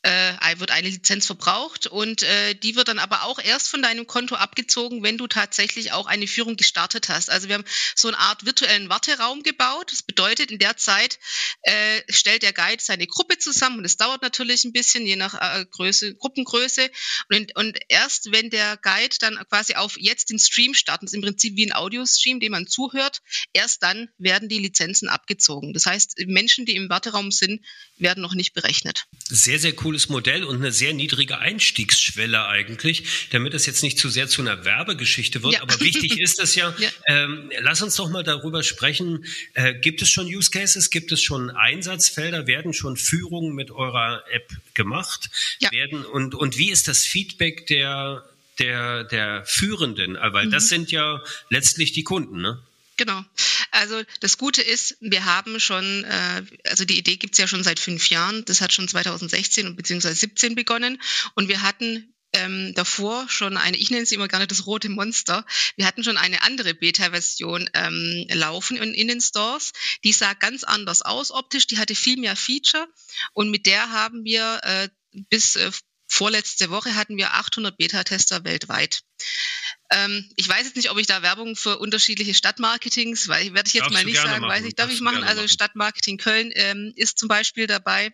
äh, 0.02 0.58
wird 0.58 0.70
eine 0.70 0.88
Lizenz 0.88 1.26
verbraucht 1.26 1.86
und 1.86 2.22
äh, 2.22 2.54
die 2.54 2.76
wird 2.76 2.88
dann 2.88 2.98
aber 2.98 3.24
auch 3.24 3.38
erst 3.38 3.68
von 3.68 3.82
deinem 3.82 4.06
Konto 4.06 4.34
abgezogen, 4.34 5.02
wenn 5.02 5.18
du 5.18 5.26
tatsächlich 5.26 5.92
auch 5.92 6.06
eine 6.06 6.26
Führung 6.26 6.56
gestartet 6.56 7.08
hast. 7.08 7.30
Also 7.30 7.48
wir 7.48 7.54
haben 7.54 7.64
so 7.94 8.08
eine 8.08 8.18
Art 8.18 8.44
virtuellen 8.44 8.88
Warteraum 8.88 9.42
gebaut. 9.42 9.92
Das 9.92 10.02
bedeutet, 10.02 10.50
in 10.50 10.58
der 10.58 10.76
Zeit 10.76 11.18
äh, 11.62 12.02
stellt 12.08 12.42
der 12.42 12.52
Guide 12.52 12.82
seine 12.82 13.06
Gruppe 13.06 13.38
zusammen 13.38 13.78
und 13.78 13.84
es 13.84 13.96
dauert 13.96 14.22
natürlich 14.22 14.64
ein 14.64 14.72
bisschen, 14.72 15.06
je 15.06 15.16
nach 15.16 15.34
äh, 15.34 15.64
Größe, 15.70 16.14
Gruppengröße. 16.14 16.90
Und, 17.32 17.56
und 17.56 17.78
erst 17.88 18.32
wenn 18.32 18.50
der 18.50 18.76
Guide 18.76 19.16
dann 19.20 19.38
quasi 19.48 19.74
auf 19.74 19.98
jetzt 19.98 20.30
den 20.30 20.38
Stream 20.38 20.74
startet, 20.74 21.08
ist 21.08 21.14
im 21.14 21.22
Prinzip 21.22 21.56
wie 21.56 21.66
ein 21.66 21.72
Audiostream, 21.72 22.40
dem 22.40 22.52
man 22.52 22.66
zuhört, 22.66 23.20
erst 23.52 23.82
dann 23.82 24.08
werden 24.18 24.48
die 24.48 24.58
Lizenzen 24.58 25.08
abgezogen. 25.08 25.72
Das 25.72 25.86
heißt, 25.86 26.14
Menschen, 26.26 26.66
die 26.66 26.76
im 26.76 26.88
Warteraum 26.88 27.30
sind, 27.30 27.64
werden 27.96 28.22
noch 28.22 28.34
nicht 28.34 28.54
berechnet. 28.54 29.06
Sehr, 29.28 29.58
sehr 29.58 29.72
cooles 29.88 30.10
Modell 30.10 30.44
und 30.44 30.56
eine 30.56 30.70
sehr 30.70 30.92
niedrige 30.92 31.38
Einstiegsschwelle 31.38 32.46
eigentlich, 32.46 33.28
damit 33.30 33.54
es 33.54 33.64
jetzt 33.64 33.82
nicht 33.82 33.98
zu 33.98 34.10
sehr 34.10 34.28
zu 34.28 34.42
einer 34.42 34.66
Werbegeschichte 34.66 35.42
wird. 35.42 35.54
Ja. 35.54 35.62
Aber 35.62 35.80
wichtig 35.80 36.18
ist 36.20 36.38
es 36.40 36.54
ja, 36.56 36.74
ja. 36.78 36.90
Ähm, 37.06 37.50
lass 37.60 37.80
uns 37.80 37.96
doch 37.96 38.10
mal 38.10 38.22
darüber 38.22 38.62
sprechen. 38.62 39.24
Äh, 39.54 39.72
gibt 39.72 40.02
es 40.02 40.10
schon 40.10 40.26
Use 40.26 40.50
Cases? 40.50 40.90
Gibt 40.90 41.10
es 41.10 41.22
schon 41.22 41.48
Einsatzfelder? 41.48 42.46
Werden 42.46 42.74
schon 42.74 42.98
Führungen 42.98 43.54
mit 43.54 43.70
eurer 43.70 44.24
App 44.30 44.50
gemacht? 44.74 45.30
Ja. 45.60 45.72
Werden, 45.72 46.04
und, 46.04 46.34
und 46.34 46.58
wie 46.58 46.70
ist 46.70 46.86
das 46.86 47.06
Feedback 47.06 47.66
der, 47.68 48.26
der, 48.58 49.04
der 49.04 49.46
Führenden? 49.46 50.18
Weil 50.20 50.48
mhm. 50.48 50.50
das 50.50 50.68
sind 50.68 50.92
ja 50.92 51.22
letztlich 51.48 51.92
die 51.92 52.04
Kunden, 52.04 52.42
ne? 52.42 52.60
Genau. 52.98 53.24
Also 53.70 54.02
das 54.20 54.38
Gute 54.38 54.60
ist, 54.60 54.98
wir 55.00 55.24
haben 55.24 55.60
schon, 55.60 56.04
äh, 56.04 56.42
also 56.66 56.84
die 56.84 56.98
Idee 56.98 57.16
gibt 57.16 57.34
es 57.34 57.38
ja 57.38 57.46
schon 57.46 57.62
seit 57.62 57.78
fünf 57.78 58.10
Jahren. 58.10 58.44
Das 58.44 58.60
hat 58.60 58.72
schon 58.72 58.88
2016 58.88 59.66
und 59.66 59.76
beziehungsweise 59.76 60.16
17 60.16 60.56
begonnen. 60.56 61.00
Und 61.34 61.48
wir 61.48 61.62
hatten 61.62 62.12
ähm, 62.32 62.74
davor 62.74 63.28
schon 63.28 63.56
eine, 63.56 63.76
ich 63.76 63.90
nenne 63.90 64.04
sie 64.04 64.16
immer 64.16 64.26
gerne 64.26 64.48
das 64.48 64.66
rote 64.66 64.88
Monster. 64.88 65.46
Wir 65.76 65.86
hatten 65.86 66.02
schon 66.02 66.16
eine 66.16 66.42
andere 66.42 66.74
Beta-Version 66.74 67.70
ähm, 67.72 68.26
laufen 68.30 68.76
in, 68.76 68.94
in 68.94 69.08
den 69.08 69.20
Stores. 69.20 69.72
Die 70.02 70.12
sah 70.12 70.34
ganz 70.34 70.64
anders 70.64 71.02
aus 71.02 71.30
optisch, 71.30 71.68
die 71.68 71.78
hatte 71.78 71.94
viel 71.94 72.18
mehr 72.18 72.36
Feature 72.36 72.88
und 73.32 73.50
mit 73.50 73.64
der 73.66 73.90
haben 73.92 74.24
wir 74.24 74.60
äh, 74.64 74.88
bis 75.30 75.56
äh, 75.56 75.70
vorletzte 76.08 76.70
Woche 76.70 76.94
hatten 76.94 77.16
wir 77.16 77.34
800 77.34 77.76
Beta-Tester 77.76 78.44
weltweit. 78.44 79.02
Ähm, 79.90 80.28
ich 80.36 80.48
weiß 80.48 80.64
jetzt 80.64 80.76
nicht, 80.76 80.90
ob 80.90 80.98
ich 80.98 81.06
da 81.06 81.22
Werbung 81.22 81.56
für 81.56 81.78
unterschiedliche 81.78 82.34
Stadtmarketings, 82.34 83.28
weil 83.28 83.54
werde 83.54 83.68
ich 83.68 83.74
jetzt 83.74 83.84
Darfst 83.84 83.94
mal 83.94 84.04
nicht 84.04 84.16
sagen, 84.16 84.40
machen. 84.40 84.50
weiß 84.50 84.64
ich, 84.64 84.74
darf 84.74 84.86
Darfst 84.86 84.96
ich 84.96 85.02
machen. 85.02 85.22
Also 85.22 85.42
machen. 85.42 85.48
Stadtmarketing 85.48 86.18
Köln 86.18 86.50
ähm, 86.54 86.92
ist 86.96 87.18
zum 87.18 87.28
Beispiel 87.28 87.66
dabei. 87.66 88.12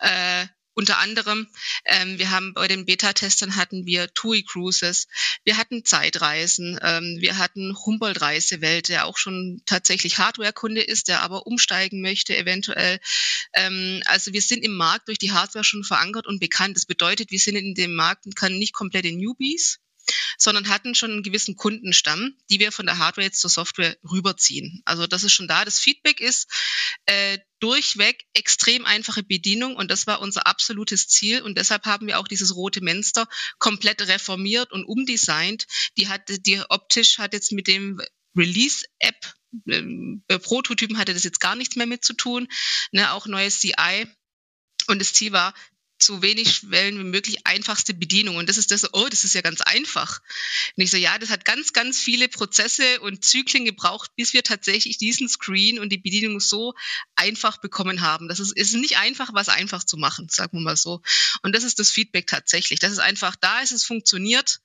Äh, 0.00 0.46
unter 0.80 0.96
anderem, 0.96 1.46
ähm, 1.84 2.18
wir 2.18 2.30
haben 2.30 2.54
bei 2.54 2.66
den 2.66 2.86
Beta-Testern 2.86 3.56
hatten 3.56 3.84
wir 3.84 4.14
TUI 4.14 4.42
Cruises, 4.42 5.08
wir 5.44 5.58
hatten 5.58 5.84
Zeitreisen, 5.84 6.80
ähm, 6.82 7.18
wir 7.20 7.36
hatten 7.36 7.76
Humboldt 7.84 8.22
Reisewelt, 8.22 8.88
der 8.88 9.04
auch 9.04 9.18
schon 9.18 9.60
tatsächlich 9.66 10.16
Hardware-Kunde 10.16 10.80
ist, 10.80 11.08
der 11.08 11.20
aber 11.20 11.46
umsteigen 11.46 12.00
möchte 12.00 12.34
eventuell. 12.34 12.98
Ähm, 13.52 14.02
also 14.06 14.32
wir 14.32 14.40
sind 14.40 14.64
im 14.64 14.74
Markt 14.74 15.08
durch 15.08 15.18
die 15.18 15.32
Hardware 15.32 15.64
schon 15.64 15.84
verankert 15.84 16.26
und 16.26 16.40
bekannt. 16.40 16.76
Das 16.76 16.86
bedeutet, 16.86 17.30
wir 17.30 17.38
sind 17.38 17.56
in 17.56 17.74
dem 17.74 17.94
Markt 17.94 18.24
und 18.24 18.34
können 18.34 18.58
nicht 18.58 18.72
komplette 18.72 19.12
Newbies 19.12 19.80
sondern 20.38 20.68
hatten 20.68 20.94
schon 20.94 21.10
einen 21.10 21.22
gewissen 21.22 21.56
Kundenstamm, 21.56 22.34
die 22.48 22.60
wir 22.60 22.72
von 22.72 22.86
der 22.86 22.98
Hardware 22.98 23.26
jetzt 23.26 23.40
zur 23.40 23.50
Software 23.50 23.96
rüberziehen. 24.10 24.82
Also 24.84 25.06
das 25.06 25.24
ist 25.24 25.32
schon 25.32 25.48
da. 25.48 25.64
Das 25.64 25.78
Feedback 25.78 26.20
ist 26.20 26.48
äh, 27.06 27.38
durchweg 27.60 28.24
extrem 28.34 28.86
einfache 28.86 29.22
Bedienung 29.22 29.76
und 29.76 29.90
das 29.90 30.06
war 30.06 30.20
unser 30.20 30.46
absolutes 30.46 31.08
Ziel 31.08 31.42
und 31.42 31.58
deshalb 31.58 31.84
haben 31.84 32.06
wir 32.06 32.18
auch 32.18 32.28
dieses 32.28 32.54
rote 32.54 32.80
Menster 32.80 33.28
komplett 33.58 34.02
reformiert 34.02 34.72
und 34.72 34.84
umdesignt. 34.84 35.66
Die 35.98 36.08
hat, 36.08 36.22
die 36.28 36.62
optisch 36.68 37.18
hat 37.18 37.34
jetzt 37.34 37.52
mit 37.52 37.66
dem 37.66 38.00
Release-App 38.36 39.34
ähm, 39.68 40.22
Prototypen 40.28 40.98
hatte 40.98 41.14
das 41.14 41.24
jetzt 41.24 41.40
gar 41.40 41.56
nichts 41.56 41.76
mehr 41.76 41.86
mit 41.86 42.04
zu 42.04 42.14
tun. 42.14 42.48
Ne, 42.92 43.12
auch 43.12 43.26
neues 43.26 43.58
CI. 43.58 44.06
Und 44.86 45.00
das 45.00 45.12
Ziel 45.12 45.32
war, 45.32 45.54
so 46.02 46.22
wenig 46.22 46.52
Schwellen 46.52 46.98
wie 46.98 47.04
möglich 47.04 47.46
einfachste 47.46 47.94
Bedienung. 47.94 48.36
Und 48.36 48.48
das 48.48 48.56
ist 48.56 48.70
das, 48.70 48.92
oh, 48.94 49.08
das 49.08 49.24
ist 49.24 49.34
ja 49.34 49.40
ganz 49.40 49.60
einfach. 49.60 50.20
Und 50.76 50.84
ich 50.84 50.90
so, 50.90 50.96
ja, 50.96 51.18
das 51.18 51.30
hat 51.30 51.44
ganz, 51.44 51.72
ganz 51.72 51.98
viele 51.98 52.28
Prozesse 52.28 53.00
und 53.00 53.24
Zyklen 53.24 53.64
gebraucht, 53.64 54.10
bis 54.16 54.32
wir 54.32 54.42
tatsächlich 54.42 54.98
diesen 54.98 55.28
Screen 55.28 55.78
und 55.78 55.90
die 55.90 55.98
Bedienung 55.98 56.40
so 56.40 56.74
einfach 57.16 57.58
bekommen 57.58 58.00
haben. 58.00 58.28
Das 58.28 58.40
ist, 58.40 58.56
ist 58.56 58.74
nicht 58.74 58.98
einfach, 58.98 59.30
was 59.34 59.48
einfach 59.48 59.84
zu 59.84 59.96
machen, 59.96 60.28
sagen 60.28 60.58
wir 60.58 60.62
mal 60.62 60.76
so. 60.76 61.02
Und 61.42 61.54
das 61.54 61.64
ist 61.64 61.78
das 61.78 61.90
Feedback 61.90 62.26
tatsächlich. 62.26 62.80
Das 62.80 62.92
ist 62.92 62.98
einfach 62.98 63.36
da, 63.36 63.60
ist 63.60 63.72
es 63.72 63.84
funktioniert. 63.84 64.60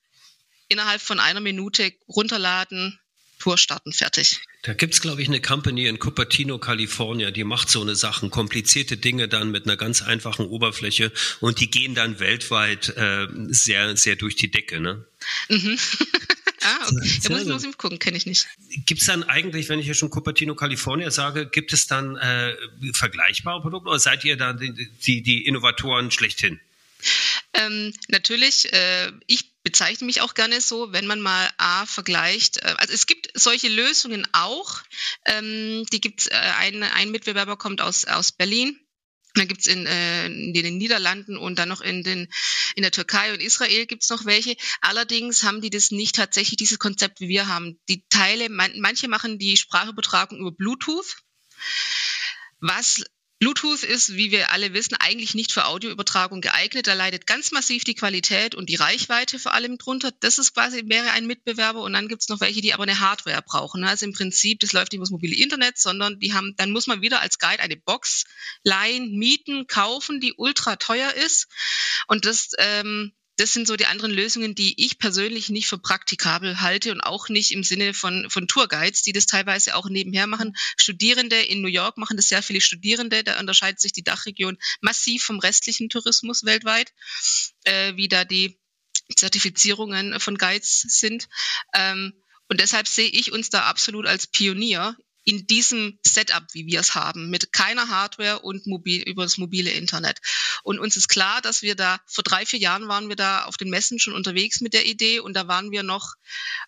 Innerhalb 0.67 1.01
von 1.01 1.19
einer 1.19 1.41
Minute 1.41 1.93
runterladen, 2.07 2.99
Tour 3.45 3.59
starten, 3.59 3.93
fertig. 3.93 4.39
Da 4.63 4.73
gibt 4.73 4.95
es, 4.95 5.01
glaube 5.01 5.21
ich, 5.21 5.27
eine 5.27 5.39
Company 5.39 5.85
in 5.85 5.99
Cupertino, 5.99 6.57
Kalifornien, 6.57 7.31
die 7.31 7.43
macht 7.43 7.69
so 7.69 7.79
eine 7.79 7.95
Sachen, 7.95 8.31
komplizierte 8.31 8.97
Dinge 8.97 9.27
dann 9.27 9.51
mit 9.51 9.65
einer 9.65 9.77
ganz 9.77 10.01
einfachen 10.01 10.47
Oberfläche 10.47 11.11
und 11.41 11.59
die 11.59 11.69
gehen 11.69 11.93
dann 11.93 12.19
weltweit 12.19 12.89
äh, 12.97 13.27
sehr, 13.49 13.95
sehr 13.97 14.15
durch 14.15 14.35
die 14.35 14.49
Decke. 14.49 14.79
Ne? 14.79 15.05
Mhm. 15.49 15.77
ah, 16.63 16.87
okay. 16.87 17.19
Da 17.21 17.29
muss 17.37 17.63
ich, 17.63 17.69
ich 17.69 17.77
gucken, 17.77 17.99
kenne 17.99 18.17
ich 18.17 18.25
nicht. 18.25 18.47
Gibt 18.87 19.01
es 19.01 19.05
dann 19.05 19.21
eigentlich, 19.21 19.69
wenn 19.69 19.77
ich 19.77 19.85
hier 19.85 19.93
schon 19.93 20.09
Cupertino, 20.09 20.55
Kalifornien 20.55 21.11
sage, 21.11 21.45
gibt 21.45 21.71
es 21.71 21.85
dann 21.85 22.15
äh, 22.15 22.55
vergleichbare 22.93 23.61
Produkte 23.61 23.89
oder 23.89 23.99
seid 23.99 24.25
ihr 24.25 24.37
da 24.37 24.53
die, 24.53 24.73
die, 25.05 25.21
die 25.21 25.45
Innovatoren 25.45 26.09
schlechthin? 26.09 26.59
Ähm, 27.53 27.93
natürlich, 28.07 28.73
äh, 28.73 29.11
ich 29.27 29.54
bezeichne 29.65 30.05
mich 30.05 30.21
auch 30.21 30.35
gerne 30.35 30.61
so, 30.61 30.93
wenn 30.93 31.07
man 31.07 31.19
mal 31.19 31.49
A 31.57 31.85
vergleicht. 31.87 32.57
Äh, 32.57 32.75
also 32.77 32.93
es 32.93 33.07
gibt 33.07 33.31
solche 33.33 33.67
Lösungen 33.67 34.25
auch. 34.31 34.81
Ähm, 35.25 35.85
die 35.91 35.99
gibt 35.99 36.21
es, 36.21 36.27
äh, 36.27 36.35
ein, 36.35 36.83
ein 36.83 37.11
Mitbewerber 37.11 37.57
kommt 37.57 37.81
aus, 37.81 38.05
aus 38.05 38.31
Berlin. 38.31 38.79
Dann 39.33 39.47
gibt's 39.49 39.67
in, 39.67 39.85
äh, 39.85 40.27
in 40.27 40.53
den 40.53 40.77
Niederlanden 40.77 41.35
und 41.35 41.59
dann 41.59 41.67
noch 41.67 41.81
in, 41.81 42.03
den, 42.03 42.31
in 42.75 42.83
der 42.83 42.91
Türkei 42.91 43.33
und 43.33 43.41
Israel 43.41 43.87
gibt's 43.87 44.09
noch 44.09 44.25
welche. 44.25 44.55
Allerdings 44.81 45.43
haben 45.43 45.61
die 45.61 45.71
das 45.71 45.91
nicht 45.91 46.15
tatsächlich, 46.15 46.57
dieses 46.57 46.79
Konzept, 46.79 47.19
wie 47.19 47.27
wir 47.27 47.47
haben. 47.47 47.77
Die 47.89 48.05
Teile, 48.07 48.49
man, 48.49 48.71
manche 48.79 49.07
machen 49.07 49.39
die 49.39 49.57
Sprachübertragung 49.57 50.39
über 50.39 50.51
Bluetooth, 50.51 51.17
was 52.59 53.03
Bluetooth 53.39 53.83
ist, 53.83 54.15
wie 54.15 54.31
wir 54.31 54.51
alle 54.51 54.73
wissen, 54.73 54.95
eigentlich 54.95 55.35
nicht 55.35 55.51
für 55.51 55.65
Audioübertragung 55.65 56.39
geeignet. 56.39 56.87
Da 56.87 56.93
leidet 56.93 57.27
ganz 57.27 57.51
massiv 57.51 57.83
die 57.83 57.93
Qualität 57.93 58.55
und 58.55 58.69
die 58.69 58.75
Reichweite 58.75 59.39
vor 59.39 59.53
allem 59.53 59.77
drunter. 59.77 60.11
Das 60.21 60.37
ist 60.37 60.53
quasi, 60.53 60.83
wäre 60.85 61.11
ein 61.11 61.27
Mitbewerber. 61.27 61.81
Und 61.81 61.93
dann 61.93 62.07
gibt 62.07 62.21
es 62.21 62.29
noch 62.29 62.39
welche, 62.39 62.61
die 62.61 62.73
aber 62.73 62.83
eine 62.83 63.01
Hardware 63.01 63.41
brauchen. 63.41 63.83
Also 63.83 64.05
im 64.05 64.13
Prinzip, 64.13 64.61
das 64.61 64.71
läuft 64.71 64.93
nicht 64.93 64.97
über 64.97 65.03
das 65.03 65.11
mobile 65.11 65.35
Internet, 65.35 65.77
sondern 65.77 66.17
die 66.19 66.33
haben, 66.33 66.55
dann 66.55 66.71
muss 66.71 66.87
man 66.87 67.01
wieder 67.01 67.19
als 67.19 67.37
Guide 67.37 67.61
eine 67.61 67.75
Box 67.75 68.23
leihen, 68.63 69.17
mieten, 69.17 69.67
kaufen, 69.67 70.21
die 70.21 70.33
ultra 70.37 70.77
teuer 70.77 71.11
ist. 71.13 71.47
Und 72.07 72.25
das 72.25 72.51
ähm, 72.57 73.13
das 73.37 73.53
sind 73.53 73.67
so 73.67 73.75
die 73.75 73.85
anderen 73.85 74.11
Lösungen, 74.11 74.55
die 74.55 74.73
ich 74.83 74.97
persönlich 74.97 75.49
nicht 75.49 75.67
für 75.67 75.77
praktikabel 75.77 76.61
halte 76.61 76.91
und 76.91 77.01
auch 77.01 77.27
nicht 77.29 77.51
im 77.51 77.63
Sinne 77.63 77.93
von, 77.93 78.29
von 78.29 78.47
Tourguides, 78.47 79.01
die 79.01 79.11
das 79.11 79.25
teilweise 79.25 79.75
auch 79.75 79.89
nebenher 79.89 80.27
machen. 80.27 80.55
Studierende 80.77 81.35
in 81.35 81.61
New 81.61 81.67
York 81.67 81.97
machen 81.97 82.17
das 82.17 82.29
sehr 82.29 82.41
viele 82.41 82.61
Studierende. 82.61 83.23
Da 83.23 83.39
unterscheidet 83.39 83.81
sich 83.81 83.91
die 83.91 84.03
Dachregion 84.03 84.57
massiv 84.81 85.23
vom 85.23 85.39
restlichen 85.39 85.89
Tourismus 85.89 86.45
weltweit, 86.45 86.93
äh, 87.65 87.95
wie 87.95 88.07
da 88.07 88.23
die 88.23 88.57
Zertifizierungen 89.15 90.19
von 90.19 90.37
Guides 90.37 90.81
sind. 90.87 91.27
Ähm, 91.73 92.13
und 92.47 92.61
deshalb 92.61 92.87
sehe 92.87 93.09
ich 93.09 93.31
uns 93.31 93.49
da 93.49 93.63
absolut 93.63 94.05
als 94.05 94.27
Pionier 94.27 94.95
in 95.25 95.47
diesem 95.47 95.97
Setup, 96.05 96.43
wie 96.53 96.67
wir 96.67 96.79
es 96.79 96.93
haben, 96.93 97.31
mit 97.31 97.51
keiner 97.51 97.89
Hardware 97.89 98.39
und 98.41 98.67
mobil, 98.67 99.01
über 99.01 99.23
das 99.23 99.39
mobile 99.39 99.71
Internet. 99.71 100.21
Und 100.61 100.77
uns 100.77 100.97
ist 100.97 101.07
klar, 101.07 101.41
dass 101.41 101.63
wir 101.63 101.75
da, 101.75 101.99
vor 102.05 102.23
drei, 102.23 102.45
vier 102.45 102.59
Jahren 102.59 102.87
waren 102.87 103.09
wir 103.09 103.15
da 103.15 103.45
auf 103.45 103.57
den 103.57 103.71
Messen 103.71 103.97
schon 103.97 104.13
unterwegs 104.13 104.61
mit 104.61 104.73
der 104.73 104.85
Idee 104.85 105.19
und 105.19 105.33
da 105.33 105.47
waren 105.47 105.71
wir 105.71 105.81
noch, 105.81 106.13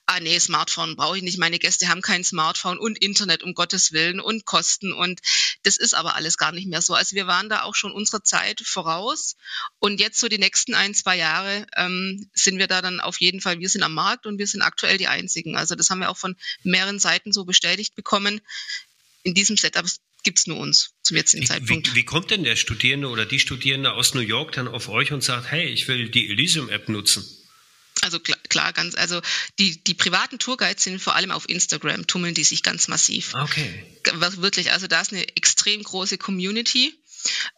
ah 0.08 0.20
nee, 0.20 0.40
Smartphone 0.40 0.96
brauche 0.96 1.18
ich 1.18 1.24
nicht, 1.24 1.38
meine 1.38 1.60
Gäste 1.60 1.88
haben 1.88 2.02
kein 2.02 2.24
Smartphone 2.24 2.80
und 2.80 2.98
Internet 2.98 3.44
um 3.44 3.54
Gottes 3.54 3.92
Willen 3.92 4.20
und 4.20 4.46
Kosten 4.46 4.92
und 4.92 5.22
das 5.62 5.78
ist 5.78 5.94
aber 5.94 6.16
alles 6.16 6.38
gar 6.38 6.52
nicht 6.52 6.68
mehr 6.68 6.82
so. 6.82 6.96
Also 6.96 7.16
wir 7.16 7.28
waren 7.28 7.50
da 7.50 7.62
auch 7.62 7.76
schon 7.76 7.92
unserer 7.92 8.24
Zeit 8.24 8.62
voraus 8.66 9.36
und 9.78 10.00
jetzt 10.00 10.20
so 10.20 10.28
die 10.28 10.40
nächsten 10.40 10.74
ein, 10.74 10.96
zwei 10.96 11.16
Jahre 11.16 11.68
ähm, 11.76 12.28
sind 12.34 12.58
wir 12.58 12.68
da 12.68 12.82
dann 12.82 13.02
auf 13.02 13.22
jeden 13.22 13.40
Fall, 13.40 13.60
wir 13.60 13.70
sind 13.70 13.84
am 13.84 13.94
Markt 13.94 14.26
und 14.26 14.40
wir 14.40 14.48
sind 14.48 14.64
aktuell 14.64 14.98
die 14.98 15.08
Einzigen. 15.08 15.56
Also 15.56 15.76
das 15.76 15.92
haben 15.92 16.00
wir 16.00 16.10
auch 16.10 16.18
von 16.18 16.36
mehreren 16.64 16.98
Seiten 16.98 17.32
so 17.32 17.46
bestätigt 17.46 17.94
bekommen 17.94 18.42
in 19.24 19.34
diesem 19.34 19.58
Setup 19.58 19.86
gibt 20.24 20.39
es 20.39 20.48
nur 20.48 20.58
uns 20.58 20.92
zum 21.04 21.18
jetzigen 21.18 21.44
wie, 21.44 21.48
Zeitpunkt. 21.48 21.92
Wie, 21.92 21.96
wie, 21.96 22.06
kommt 22.06 22.32
denn 22.32 22.44
der 22.44 22.56
Studierende 22.56 23.10
oder 23.10 23.25
die 23.25 23.39
Studierende 23.39 23.94
aus 23.94 24.13
New 24.13 24.22
York 24.22 24.51
dann 24.54 24.68
auf 24.68 24.89
euch 24.89 25.12
und 25.12 25.24
sagt, 25.24 25.51
hey, 25.51 25.68
ich 25.68 25.88
will 25.88 26.10
die 26.10 26.30
Elysium-App 26.30 26.89
nutzen? 26.89 27.25
Also 28.01 28.20
klar, 28.20 28.38
klar, 28.50 28.74
ganz, 28.74 28.96
also 28.96 29.22
die, 29.60 29.84
die 29.84 29.94
privaten 29.94 30.39
Tourguides 30.39 30.84
sind 30.84 31.01
vor 31.01 31.16
allem 31.16 31.32
auf 31.32 31.50
Instagram, 31.50 32.08
tummeln 32.08 32.36
die 32.36 32.44
sich 32.44 32.63
ganz 32.63 32.88
massiv. 32.88 33.34
Okay. 33.34 33.86
Wirklich, 34.38 34.72
also 34.72 34.88
da 34.88 35.01
ist 35.01 35.13
eine 35.13 35.27
extrem 35.36 35.82
große 35.82 36.18
Community. 36.18 36.94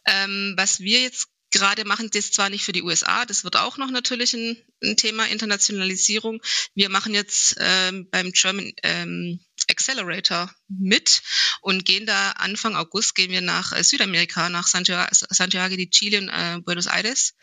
Ähm, 0.06 0.54
was 0.56 0.80
wir 0.80 1.00
jetzt 1.02 1.28
gerade 1.50 1.84
machen 1.84 2.10
das 2.12 2.30
zwar 2.30 2.48
nicht 2.48 2.64
für 2.64 2.72
die 2.72 2.82
USA, 2.82 3.26
das 3.26 3.44
wird 3.44 3.56
auch 3.56 3.76
noch 3.76 3.90
natürlich 3.90 4.34
ein, 4.34 4.56
ein 4.82 4.96
Thema 4.96 5.26
Internationalisierung. 5.26 6.40
Wir 6.74 6.88
machen 6.88 7.14
jetzt 7.14 7.56
ähm, 7.58 8.08
beim 8.10 8.32
German 8.32 8.72
ähm, 8.82 9.40
Accelerator 9.70 10.52
mit 10.68 11.22
und 11.60 11.84
gehen 11.84 12.06
da 12.06 12.32
Anfang 12.32 12.76
August 12.76 13.14
gehen 13.14 13.30
wir 13.30 13.40
nach 13.40 13.72
äh, 13.72 13.82
Südamerika, 13.82 14.48
nach 14.48 14.66
Santiago, 14.66 15.76
de 15.76 15.88
Chile 15.88 16.18
und 16.18 16.28
äh, 16.28 16.58
Buenos 16.64 16.86
Aires 16.86 17.34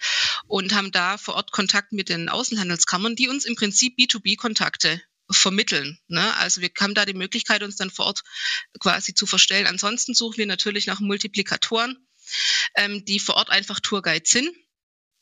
und 0.46 0.74
haben 0.74 0.91
da 0.91 1.17
vor 1.17 1.36
Ort 1.36 1.51
Kontakt 1.51 1.91
mit 1.91 2.10
den 2.10 2.29
Außenhandelskammern, 2.29 3.15
die 3.15 3.29
uns 3.29 3.46
im 3.46 3.55
Prinzip 3.55 3.98
B2B-Kontakte 3.98 5.01
vermitteln. 5.29 6.00
Ne? 6.07 6.36
Also 6.38 6.62
wir 6.62 6.69
haben 6.79 6.93
da 6.93 7.05
die 7.05 7.13
Möglichkeit, 7.13 7.63
uns 7.63 7.75
dann 7.75 7.91
vor 7.91 8.05
Ort 8.05 8.24
quasi 8.79 9.13
zu 9.13 9.25
verstellen. 9.25 9.67
Ansonsten 9.67 10.13
suchen 10.13 10.38
wir 10.38 10.46
natürlich 10.46 10.88
nach 10.88 11.00
Multiplikatoren, 11.00 11.98
ähm, 12.75 13.03
die 13.05 13.19
vor 13.19 13.36
Ort 13.36 13.50
einfach 13.50 13.79
Tourguide 13.79 14.27
sind. 14.27 14.50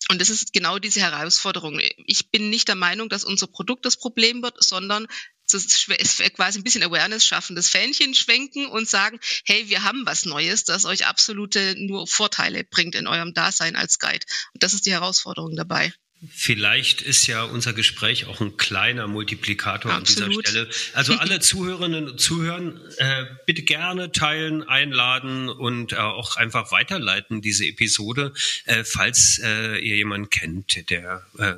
Und 0.09 0.21
das 0.21 0.29
ist 0.29 0.53
genau 0.53 0.77
diese 0.77 1.01
Herausforderung. 1.01 1.79
Ich 2.05 2.29
bin 2.29 2.51
nicht 2.51 2.67
der 2.67 2.75
Meinung, 2.75 3.09
dass 3.09 3.24
unser 3.24 3.47
Produkt 3.47 3.85
das 3.85 3.97
Problem 3.97 4.43
wird, 4.43 4.63
sondern 4.63 5.07
quasi 5.48 6.60
ein 6.60 6.64
bisschen 6.64 6.84
Awareness 6.84 7.25
schaffen, 7.25 7.56
das 7.56 7.70
Fähnchen 7.70 8.14
schwenken 8.14 8.68
und 8.68 8.90
sagen, 8.90 9.20
hey, 9.46 9.70
wir 9.70 9.84
haben 9.84 10.06
was 10.06 10.25
Neues, 10.25 10.64
das 10.64 10.86
euch 10.86 11.06
absolute 11.06 11.75
nur 11.78 12.08
Vorteile 12.08 12.64
bringt 12.64 12.96
in 12.96 13.08
eurem 13.08 13.34
Dasein 13.34 13.75
als 13.75 14.00
Guide. 14.00 14.25
Und 14.54 14.64
das 14.64 14.74
ist 14.74 14.86
die 14.86 14.92
Herausforderung 14.92 15.56
dabei. 15.56 15.94
Vielleicht 16.32 17.02
ist 17.02 17.28
ja 17.28 17.44
unser 17.44 17.74
Gespräch 17.74 18.25
auch 18.25 18.40
ein 18.40 18.58
kleiner 18.58 19.08
Multiplikator 19.08 19.92
Absolut. 19.92 20.24
an 20.24 20.30
dieser 20.30 20.50
Stelle. 20.50 20.70
Also 20.94 21.14
alle 21.16 21.40
Zuhörerinnen 21.40 22.10
und 22.10 22.20
Zuhörer, 22.22 22.74
äh, 22.98 23.25
bitte 23.46 23.64
gerne 23.64 24.12
teilen, 24.12 24.64
einladen 24.64 25.50
und 25.50 25.94
äh, 25.94 25.98
auch 25.98 26.38
einfach 26.38 26.72
weiterleiten 26.72 27.42
diese 27.42 27.66
Episode, 27.66 28.34
äh, 28.66 28.84
falls 28.84 29.40
äh, 29.44 29.78
ihr 29.78 29.98
jemanden 29.98 30.30
kennt, 30.30 30.90
der 30.90 31.25
äh, 31.38 31.56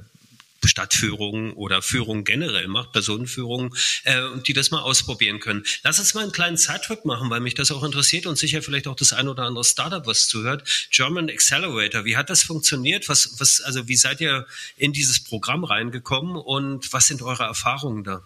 Stadtführungen 0.66 1.54
oder 1.54 1.82
Führungen 1.82 2.24
generell 2.24 2.68
macht, 2.68 2.92
Personenführungen, 2.92 3.76
äh, 4.04 4.22
die 4.46 4.54
das 4.54 4.72
mal 4.72 4.82
ausprobieren 4.82 5.40
können. 5.40 5.64
Lass 5.84 6.00
uns 6.00 6.14
mal 6.14 6.24
einen 6.24 6.32
kleinen 6.32 6.58
Sidetrack 6.58 7.06
machen, 7.06 7.30
weil 7.30 7.40
mich 7.40 7.54
das 7.54 7.72
auch 7.72 7.84
interessiert 7.84 8.26
und 8.26 8.38
sicher 8.38 8.62
vielleicht 8.62 8.88
auch 8.88 8.96
das 8.96 9.14
ein 9.14 9.28
oder 9.28 9.44
andere 9.44 9.64
Startup, 9.64 10.06
was 10.06 10.28
zuhört. 10.28 10.68
German 10.92 11.30
Accelerator, 11.30 12.06
wie 12.06 12.18
hat 12.18 12.30
das 12.30 12.44
funktioniert? 12.44 13.10
Was, 13.10 13.40
was, 13.40 13.62
also 13.62 13.88
wie 13.88 13.96
seid 13.96 14.22
ihr 14.22 14.48
in 14.78 14.94
dieses 14.94 15.24
Programm 15.24 15.64
reingekommen 15.64 16.36
und 16.36 16.92
was 16.94 17.08
sind 17.08 17.22
eure 17.22 17.44
Erfahrungen 17.44 18.04
da? 18.04 18.24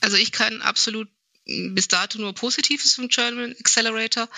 Also 0.00 0.16
ich 0.16 0.32
kann 0.32 0.62
absolut 0.62 1.08
bis 1.46 1.88
dato 1.88 2.18
nur 2.18 2.34
Positives 2.34 2.94
vom 2.94 3.08
German 3.08 3.54
Accelerator 3.60 4.28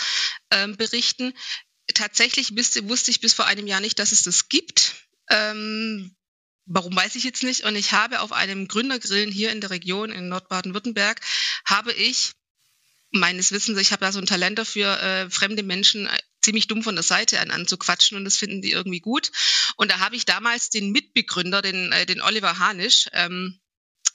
ähm, 0.50 0.76
berichten. 0.76 1.32
Tatsächlich 1.94 2.52
wusste 2.52 3.10
ich 3.10 3.20
bis 3.20 3.32
vor 3.32 3.46
einem 3.46 3.66
Jahr 3.66 3.80
nicht, 3.80 3.98
dass 3.98 4.12
es 4.12 4.22
das 4.22 4.48
gibt. 4.48 4.94
Ähm, 5.30 6.14
Warum 6.68 6.94
weiß 6.94 7.14
ich 7.16 7.25
jetzt 7.25 7.42
nicht. 7.42 7.64
Und 7.64 7.76
ich 7.76 7.92
habe 7.92 8.20
auf 8.20 8.32
einem 8.32 8.68
Gründergrillen 8.68 9.32
hier 9.32 9.50
in 9.52 9.60
der 9.60 9.70
Region 9.70 10.10
in 10.10 10.28
Nordbaden-Württemberg, 10.28 11.20
habe 11.64 11.92
ich 11.92 12.32
meines 13.10 13.52
Wissens, 13.52 13.78
ich 13.78 13.92
habe 13.92 14.04
da 14.04 14.12
so 14.12 14.18
ein 14.18 14.26
Talent 14.26 14.58
dafür, 14.58 15.02
äh, 15.02 15.30
fremde 15.30 15.62
Menschen 15.62 16.08
ziemlich 16.42 16.66
dumm 16.66 16.82
von 16.82 16.94
der 16.94 17.02
Seite 17.02 17.40
an 17.40 17.50
anzuquatschen 17.50 18.18
und 18.18 18.25
das 18.25 18.37
finden 18.37 18.60
die 18.60 18.70
irgendwie 18.70 19.00
gut. 19.00 19.30
Und 19.76 19.90
da 19.90 19.98
habe 20.00 20.16
ich 20.16 20.26
damals 20.26 20.68
den 20.68 20.92
Mitbegründer, 20.92 21.62
den, 21.62 21.90
äh, 21.92 22.04
den 22.04 22.20
Oliver 22.20 22.58
Hanisch, 22.58 23.08
ähm, 23.12 23.58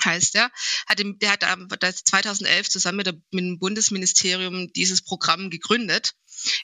heißt 0.04 0.36
der, 0.36 0.52
hat, 0.88 1.00
der 1.00 1.32
hat 1.32 1.44
2011 1.44 2.70
zusammen 2.70 2.98
mit, 2.98 3.08
der, 3.08 3.14
mit 3.32 3.44
dem 3.44 3.60
Bundesministerium 3.60 4.72
dieses 4.74 5.02
Programm 5.02 5.50
gegründet 5.50 6.14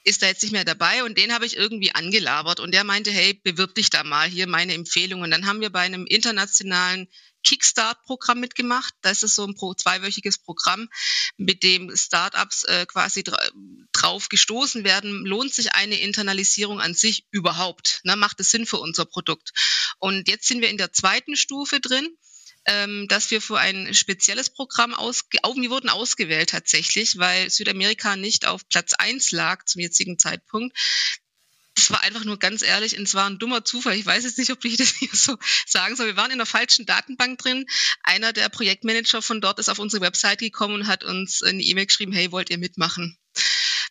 ist 0.03 0.21
da 0.21 0.27
jetzt 0.27 0.43
nicht 0.43 0.51
mehr 0.51 0.65
dabei 0.65 1.03
und 1.03 1.17
den 1.17 1.33
habe 1.33 1.45
ich 1.45 1.57
irgendwie 1.57 1.93
angelabert 1.93 2.59
und 2.59 2.73
der 2.73 2.83
meinte, 2.83 3.11
hey, 3.11 3.33
bewirb 3.33 3.75
dich 3.75 3.89
da 3.89 4.03
mal, 4.03 4.27
hier 4.27 4.47
meine 4.47 4.73
Empfehlung. 4.73 5.21
Und 5.21 5.31
dann 5.31 5.45
haben 5.45 5.61
wir 5.61 5.69
bei 5.69 5.81
einem 5.81 6.05
internationalen 6.05 7.07
Kickstart-Programm 7.43 8.39
mitgemacht. 8.39 8.93
Das 9.01 9.23
ist 9.23 9.35
so 9.35 9.45
ein 9.45 9.55
pro 9.55 9.73
zweiwöchiges 9.73 10.39
Programm, 10.39 10.89
mit 11.37 11.63
dem 11.63 11.95
Startups 11.95 12.63
äh, 12.65 12.85
quasi 12.85 13.23
dra 13.23 13.39
drauf 13.91 14.29
gestoßen 14.29 14.83
werden. 14.83 15.25
Lohnt 15.25 15.53
sich 15.53 15.73
eine 15.73 15.99
Internalisierung 15.99 16.79
an 16.79 16.93
sich 16.93 17.25
überhaupt? 17.31 18.01
Ne? 18.03 18.15
Macht 18.15 18.39
es 18.39 18.51
Sinn 18.51 18.65
für 18.65 18.77
unser 18.77 19.05
Produkt? 19.05 19.51
Und 19.99 20.27
jetzt 20.27 20.47
sind 20.47 20.61
wir 20.61 20.69
in 20.69 20.77
der 20.77 20.93
zweiten 20.93 21.35
Stufe 21.35 21.79
drin 21.79 22.17
ähm, 22.69 23.07
dass 23.07 23.31
wir 23.31 23.41
für 23.41 23.57
ein 23.57 23.93
spezielles 23.95 24.51
Programm 24.51 24.93
ausge 24.93 25.39
wir 25.43 25.69
wurden 25.71 25.89
ausgewählt 25.89 26.51
tatsächlich, 26.51 27.17
weil 27.17 27.49
Südamerika 27.49 28.15
nicht 28.15 28.45
auf 28.45 28.67
Platz 28.69 28.93
eins 28.93 29.31
lag 29.31 29.65
zum 29.65 29.81
jetzigen 29.81 30.19
Zeitpunkt. 30.19 30.77
Das 31.73 31.89
war 31.91 32.03
einfach 32.03 32.25
nur 32.25 32.37
ganz 32.37 32.61
ehrlich, 32.61 32.97
und 32.97 33.03
es 33.03 33.15
war 33.15 33.27
ein 33.27 33.39
dummer 33.39 33.65
Zufall. 33.65 33.95
Ich 33.95 34.05
weiß 34.05 34.23
jetzt 34.23 34.37
nicht, 34.37 34.51
ob 34.51 34.63
ich 34.65 34.77
das 34.77 34.89
hier 34.95 35.09
so 35.13 35.37
sagen 35.65 35.95
soll. 35.95 36.07
Wir 36.07 36.17
waren 36.17 36.31
in 36.31 36.37
der 36.37 36.45
falschen 36.45 36.85
Datenbank 36.85 37.39
drin. 37.39 37.65
Einer 38.03 38.33
der 38.33 38.49
Projektmanager 38.49 39.21
von 39.21 39.41
dort 39.41 39.59
ist 39.59 39.69
auf 39.69 39.79
unsere 39.79 40.03
Website 40.03 40.39
gekommen 40.39 40.75
und 40.75 40.87
hat 40.87 41.03
uns 41.03 41.41
eine 41.41 41.63
E-Mail 41.63 41.87
geschrieben, 41.87 42.11
hey, 42.11 42.31
wollt 42.31 42.49
ihr 42.49 42.57
mitmachen? 42.57 43.17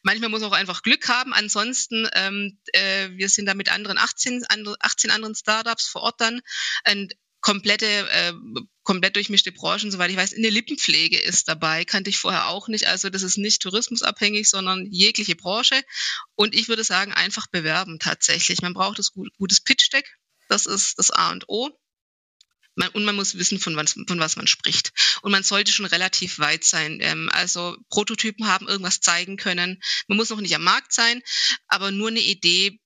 Manchmal 0.02 0.28
muss 0.30 0.42
man 0.42 0.50
auch 0.50 0.56
einfach 0.56 0.82
Glück 0.82 1.08
haben. 1.08 1.35
Ansonsten, 1.35 2.08
ähm, 2.14 2.58
äh, 2.73 3.08
wir 3.11 3.28
sind 3.28 3.47
da 3.47 3.54
mit 3.54 3.73
anderen 3.73 3.99
18, 3.99 4.44
18 4.78 5.11
anderen 5.11 5.35
Startups 5.35 5.88
vor 5.88 6.02
Ort 6.02 6.20
dann. 6.20 6.40
Und 6.88 7.14
komplette, 7.40 7.87
äh, 7.87 8.33
komplett 8.83 9.16
durchmischte 9.16 9.52
Branchen, 9.52 9.90
soweit 9.90 10.11
ich 10.11 10.16
weiß. 10.16 10.33
In 10.33 10.42
der 10.42 10.50
Lippenpflege 10.50 11.18
ist 11.18 11.49
dabei, 11.49 11.85
kannte 11.85 12.11
ich 12.11 12.18
vorher 12.18 12.49
auch 12.49 12.68
nicht. 12.68 12.87
Also 12.87 13.11
das 13.11 13.23
ist 13.23 13.38
nicht 13.38 13.62
tourismusabhängig, 13.62 14.49
sondern 14.49 14.87
jegliche 14.90 15.37
Branche. 15.37 15.80
Und 16.35 16.54
ich 16.54 16.68
würde 16.68 16.85
sagen, 16.85 17.12
einfach 17.12 17.47
bewerben 17.49 17.99
tatsächlich. 17.99 18.62
Man 18.62 18.75
braucht 18.75 18.99
das 18.99 19.12
gut, 19.12 19.28
gutes 19.38 19.61
Pitch-Deck. 19.61 20.07
Das 20.49 20.66
ist 20.66 20.99
das 20.99 21.11
A 21.11 21.30
und 21.30 21.45
O. 21.49 21.71
Man, 22.75 22.90
und 22.90 23.04
man 23.04 23.16
muss 23.16 23.37
wissen, 23.37 23.59
von 23.59 23.75
was, 23.75 23.92
von 23.92 24.21
was 24.21 24.37
man 24.37 24.47
spricht. 24.47 24.92
Und 25.23 25.33
man 25.33 25.42
sollte 25.42 25.73
schon 25.73 25.87
relativ 25.87 26.38
weit 26.38 26.64
sein. 26.64 26.99
Ähm, 27.00 27.28
also 27.33 27.76
Prototypen 27.90 28.47
haben 28.47 28.68
irgendwas 28.68 29.00
zeigen 29.00 29.37
können. 29.37 29.83
Man 30.07 30.16
muss 30.16 30.30
noch 30.30 30.40
nicht 30.40 30.54
am 30.54 30.62
Markt 30.62 30.92
sein, 30.92 31.23
aber 31.66 31.90
nur 31.90 32.09
eine 32.09 32.21
Idee 32.21 32.80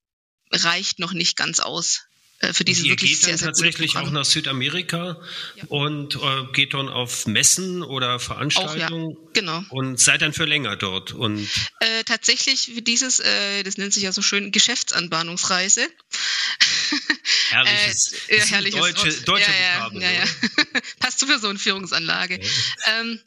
reicht 0.51 0.99
noch 0.99 1.13
nicht 1.13 1.37
ganz 1.37 1.61
aus. 1.61 2.07
Äh, 2.43 2.53
für 2.53 2.65
dieses 2.65 2.85
ihr 2.85 2.91
wirklich 2.91 3.13
geht 3.13 3.21
sehr, 3.21 3.31
dann 3.31 3.39
sehr 3.39 3.49
tatsächlich 3.49 3.97
auch 3.97 4.11
nach 4.11 4.25
Südamerika 4.25 5.21
ja. 5.55 5.65
und 5.69 6.17
äh, 6.17 6.19
geht 6.53 6.75
dann 6.75 6.89
auf 6.89 7.27
Messen 7.27 7.83
oder 7.83 8.19
Veranstaltungen. 8.19 9.17
Auch, 9.17 9.21
ja. 9.23 9.31
Genau. 9.33 9.65
Und 9.71 10.01
seid 10.01 10.23
dann 10.23 10.33
für 10.33 10.45
länger 10.45 10.77
dort. 10.77 11.13
Und 11.13 11.49
äh, 11.81 12.03
tatsächlich 12.05 12.73
für 12.75 12.83
dieses, 12.83 13.21
äh, 13.21 13.63
das 13.63 13.79
nennt 13.79 13.95
sich 13.95 14.03
ja 14.03 14.13
so 14.13 14.23
schön 14.23 14.51
Geschäftsanbahnungsreise. 14.51 15.83
Herrliches, 17.51 18.13
äh, 18.29 18.39
ja, 18.39 18.45
herrliches 18.45 18.81
deutsche, 18.81 19.23
deutsche 19.23 19.51
ja, 19.51 19.91
ja, 19.93 20.01
ja, 20.01 20.11
ja. 20.11 20.25
Passt 20.99 21.21
zu 21.21 21.27
Personenführungsanlage. 21.27 22.41
Ähm, 22.87 23.21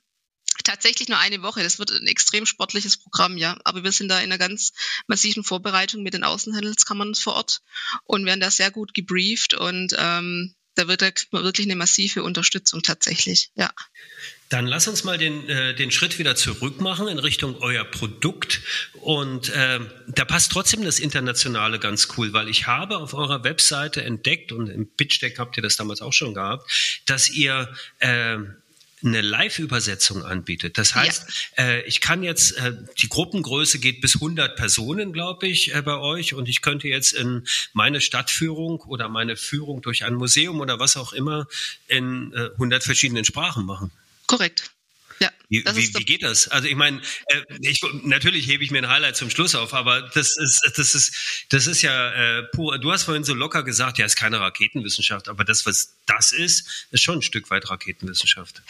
tatsächlich 0.65 1.07
nur 1.07 1.19
eine 1.19 1.41
Woche. 1.41 1.63
Das 1.63 1.79
wird 1.79 1.91
ein 1.91 2.07
extrem 2.07 2.45
sportliches 2.45 2.97
Programm, 2.97 3.37
ja. 3.37 3.57
Aber 3.63 3.83
wir 3.83 3.91
sind 3.91 4.09
da 4.09 4.19
in 4.19 4.25
einer 4.25 4.37
ganz 4.37 4.73
massiven 5.07 5.43
Vorbereitung 5.43 6.03
mit 6.03 6.13
den 6.13 6.23
Außenhandelskammern 6.23 7.15
vor 7.15 7.35
Ort 7.35 7.61
und 8.03 8.25
werden 8.25 8.41
da 8.41 8.51
sehr 8.51 8.71
gut 8.71 8.93
gebrieft 8.93 9.53
und 9.53 9.95
ähm, 9.97 10.55
da 10.75 10.87
wird 10.87 11.01
da 11.01 11.09
kriegt 11.09 11.31
man 11.31 11.43
wirklich 11.43 11.67
eine 11.67 11.75
massive 11.75 12.23
Unterstützung 12.23 12.81
tatsächlich, 12.83 13.51
ja. 13.55 13.71
Dann 14.49 14.67
lass 14.67 14.87
uns 14.87 15.03
mal 15.03 15.17
den, 15.17 15.49
äh, 15.49 15.73
den 15.73 15.89
Schritt 15.89 16.19
wieder 16.19 16.35
zurück 16.35 16.79
machen 16.79 17.07
in 17.07 17.17
Richtung 17.17 17.57
euer 17.57 17.83
Produkt. 17.83 18.61
Und 18.93 19.49
äh, 19.49 19.79
da 20.07 20.23
passt 20.23 20.51
trotzdem 20.51 20.83
das 20.83 20.99
Internationale 20.99 21.79
ganz 21.79 22.09
cool, 22.15 22.31
weil 22.31 22.47
ich 22.47 22.67
habe 22.67 22.97
auf 22.97 23.15
eurer 23.15 23.43
Webseite 23.43 24.03
entdeckt, 24.03 24.51
und 24.51 24.67
im 24.67 24.87
Pitch 24.87 25.19
Deck 25.21 25.39
habt 25.39 25.57
ihr 25.57 25.63
das 25.63 25.77
damals 25.77 26.01
auch 26.01 26.13
schon 26.13 26.35
gehabt, 26.35 26.69
dass 27.07 27.29
ihr 27.29 27.73
äh, 27.99 28.37
eine 29.05 29.21
Live-Übersetzung 29.21 30.23
anbietet. 30.23 30.77
Das 30.77 30.95
heißt, 30.95 31.25
ja. 31.57 31.63
äh, 31.63 31.81
ich 31.83 32.01
kann 32.01 32.23
jetzt, 32.23 32.57
äh, 32.57 32.73
die 32.97 33.09
Gruppengröße 33.09 33.79
geht 33.79 34.01
bis 34.01 34.15
100 34.15 34.55
Personen, 34.55 35.13
glaube 35.13 35.47
ich, 35.47 35.73
äh, 35.73 35.81
bei 35.81 35.97
euch 35.97 36.33
und 36.33 36.49
ich 36.49 36.61
könnte 36.61 36.87
jetzt 36.87 37.13
in 37.13 37.47
meine 37.73 38.01
Stadtführung 38.01 38.81
oder 38.81 39.07
meine 39.07 39.37
Führung 39.37 39.81
durch 39.81 40.03
ein 40.03 40.15
Museum 40.15 40.59
oder 40.59 40.79
was 40.79 40.97
auch 40.97 41.13
immer 41.13 41.47
in 41.87 42.33
äh, 42.33 42.49
100 42.53 42.83
verschiedenen 42.83 43.25
Sprachen 43.25 43.65
machen. 43.65 43.91
Korrekt. 44.27 44.74
Wie, 45.49 45.63
wie, 45.65 45.93
wie, 45.93 46.05
geht 46.05 46.23
das? 46.23 46.47
Also 46.47 46.67
ich 46.67 46.75
meine, 46.75 47.01
äh, 47.27 47.41
ich, 47.61 47.81
natürlich 48.03 48.47
hebe 48.47 48.63
ich 48.63 48.71
mir 48.71 48.79
ein 48.79 48.89
Highlight 48.89 49.15
zum 49.15 49.29
Schluss 49.29 49.55
auf, 49.55 49.73
aber 49.73 50.01
das 50.01 50.37
ist, 50.37 50.61
das 50.75 50.95
ist, 50.95 51.45
das 51.49 51.67
ist 51.67 51.81
ja 51.81 52.39
äh, 52.39 52.43
pur. 52.43 52.77
Du 52.79 52.91
hast 52.91 53.03
vorhin 53.03 53.23
so 53.23 53.33
locker 53.33 53.63
gesagt, 53.63 53.97
ja, 53.97 54.05
ist 54.05 54.15
keine 54.15 54.39
Raketenwissenschaft, 54.39 55.27
aber 55.27 55.43
das, 55.43 55.65
was 55.65 55.95
das 56.05 56.31
ist, 56.31 56.87
ist 56.91 57.03
schon 57.03 57.19
ein 57.19 57.21
Stück 57.21 57.49
weit 57.49 57.69
Raketenwissenschaft. 57.69 58.61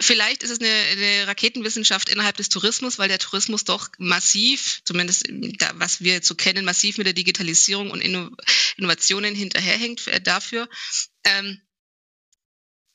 Vielleicht 0.00 0.42
ist 0.42 0.50
es 0.50 0.60
eine, 0.60 0.68
eine 0.68 1.26
Raketenwissenschaft 1.26 2.08
innerhalb 2.08 2.36
des 2.36 2.48
Tourismus, 2.48 2.98
weil 2.98 3.08
der 3.08 3.18
Tourismus 3.18 3.64
doch 3.64 3.88
massiv, 3.98 4.80
zumindest 4.84 5.26
da, 5.28 5.70
was 5.74 6.00
wir 6.00 6.14
jetzt 6.14 6.28
so 6.28 6.34
kennen, 6.34 6.64
massiv 6.64 6.98
mit 6.98 7.06
der 7.06 7.14
Digitalisierung 7.14 7.90
und 7.90 8.00
Inno 8.00 8.30
Innovationen 8.76 9.34
hinterherhängt 9.34 10.06
äh, 10.08 10.20
dafür. 10.20 10.68
Ähm, 11.24 11.60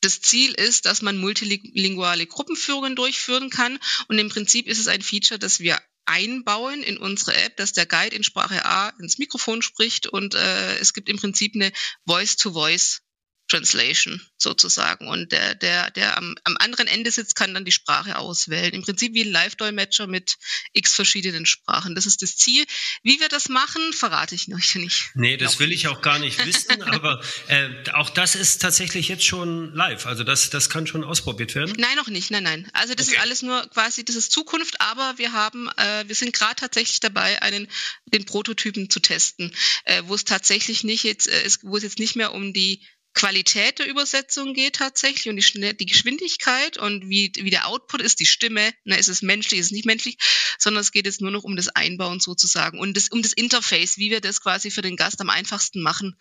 das 0.06 0.20
Ziel 0.20 0.52
ist, 0.52 0.86
dass 0.86 1.02
man 1.02 1.18
multilinguale 1.18 2.26
Gruppenführungen 2.26 2.94
durchführen 2.94 3.50
kann. 3.50 3.78
Und 4.06 4.18
im 4.18 4.28
Prinzip 4.28 4.68
ist 4.68 4.78
es 4.78 4.86
ein 4.86 5.02
Feature, 5.02 5.38
das 5.38 5.58
wir 5.58 5.80
einbauen 6.04 6.84
in 6.84 6.96
unsere 6.96 7.34
App, 7.34 7.56
dass 7.56 7.72
der 7.72 7.86
Guide 7.86 8.14
in 8.14 8.22
Sprache 8.22 8.64
A 8.64 8.90
ins 9.00 9.18
Mikrofon 9.18 9.60
spricht 9.60 10.06
und 10.06 10.36
äh, 10.36 10.78
es 10.78 10.92
gibt 10.92 11.08
im 11.08 11.16
Prinzip 11.16 11.56
eine 11.56 11.72
Voice-to-Voice 12.06 13.02
Translation 13.48 14.20
sozusagen. 14.38 15.08
Und 15.08 15.32
der, 15.32 15.54
der, 15.54 15.90
der 15.90 16.16
am, 16.16 16.34
am 16.44 16.56
anderen 16.58 16.86
Ende 16.86 17.10
sitzt, 17.10 17.36
kann 17.36 17.54
dann 17.54 17.64
die 17.64 17.72
Sprache 17.72 18.18
auswählen. 18.18 18.72
Im 18.74 18.82
Prinzip 18.82 19.14
wie 19.14 19.22
ein 19.22 19.30
Live-Dolmetscher 19.30 20.06
mit 20.06 20.36
x 20.72 20.94
verschiedenen 20.94 21.46
Sprachen. 21.46 21.94
Das 21.94 22.06
ist 22.06 22.22
das 22.22 22.36
Ziel. 22.36 22.64
Wie 23.02 23.20
wir 23.20 23.28
das 23.28 23.48
machen, 23.48 23.92
verrate 23.92 24.34
ich 24.34 24.52
euch 24.52 24.74
nicht. 24.74 25.10
Nee, 25.14 25.36
das 25.36 25.58
will 25.60 25.72
ich 25.72 25.88
auch 25.88 26.02
gar 26.02 26.18
nicht 26.18 26.44
wissen, 26.44 26.82
aber 26.82 27.22
äh, 27.48 27.68
auch 27.92 28.10
das 28.10 28.34
ist 28.34 28.62
tatsächlich 28.62 29.08
jetzt 29.08 29.24
schon 29.24 29.72
live. 29.74 30.06
Also 30.06 30.24
das, 30.24 30.50
das 30.50 30.68
kann 30.68 30.86
schon 30.86 31.04
ausprobiert 31.04 31.54
werden. 31.54 31.74
Nein, 31.78 31.96
noch 31.96 32.08
nicht. 32.08 32.30
Nein, 32.30 32.42
nein. 32.42 32.68
Also 32.72 32.94
das 32.94 33.08
okay. 33.08 33.16
ist 33.16 33.22
alles 33.22 33.42
nur 33.42 33.66
quasi, 33.70 34.04
das 34.04 34.16
ist 34.16 34.32
Zukunft, 34.32 34.80
aber 34.80 35.14
wir 35.18 35.32
haben, 35.32 35.68
äh, 35.76 36.04
wir 36.06 36.14
sind 36.14 36.32
gerade 36.32 36.56
tatsächlich 36.56 37.00
dabei, 37.00 37.40
einen, 37.42 37.68
den 38.06 38.24
Prototypen 38.24 38.90
zu 38.90 39.00
testen, 39.00 39.54
äh, 39.84 40.02
wo 40.06 40.14
es 40.14 40.24
tatsächlich 40.24 40.84
nicht 40.84 41.04
jetzt, 41.04 41.28
äh, 41.28 41.48
wo 41.62 41.76
es 41.76 41.84
jetzt 41.84 41.98
nicht 41.98 42.16
mehr 42.16 42.34
um 42.34 42.52
die 42.52 42.80
Qualität 43.16 43.78
der 43.78 43.88
Übersetzung 43.88 44.52
geht 44.52 44.76
tatsächlich 44.76 45.30
und 45.30 45.36
die, 45.36 45.76
die 45.76 45.86
Geschwindigkeit 45.86 46.76
und 46.76 47.08
wie, 47.08 47.32
wie 47.34 47.50
der 47.50 47.66
Output 47.66 48.02
ist, 48.02 48.20
die 48.20 48.26
Stimme, 48.26 48.74
na, 48.84 48.96
ist 48.96 49.08
es 49.08 49.22
menschlich, 49.22 49.58
ist 49.58 49.66
es 49.66 49.72
nicht 49.72 49.86
menschlich, 49.86 50.18
sondern 50.58 50.82
es 50.82 50.92
geht 50.92 51.06
jetzt 51.06 51.22
nur 51.22 51.30
noch 51.30 51.42
um 51.42 51.56
das 51.56 51.68
Einbauen 51.68 52.20
sozusagen 52.20 52.78
und 52.78 52.94
das, 52.94 53.08
um 53.08 53.22
das 53.22 53.32
Interface, 53.32 53.96
wie 53.96 54.10
wir 54.10 54.20
das 54.20 54.42
quasi 54.42 54.70
für 54.70 54.82
den 54.82 54.96
Gast 54.96 55.20
am 55.22 55.30
einfachsten 55.30 55.80
machen, 55.80 56.20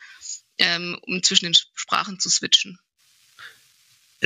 ähm, 0.57 0.97
um 1.01 1.21
zwischen 1.21 1.45
den 1.45 1.53
Sprachen 1.75 2.17
zu 2.19 2.29
switchen 2.29 2.79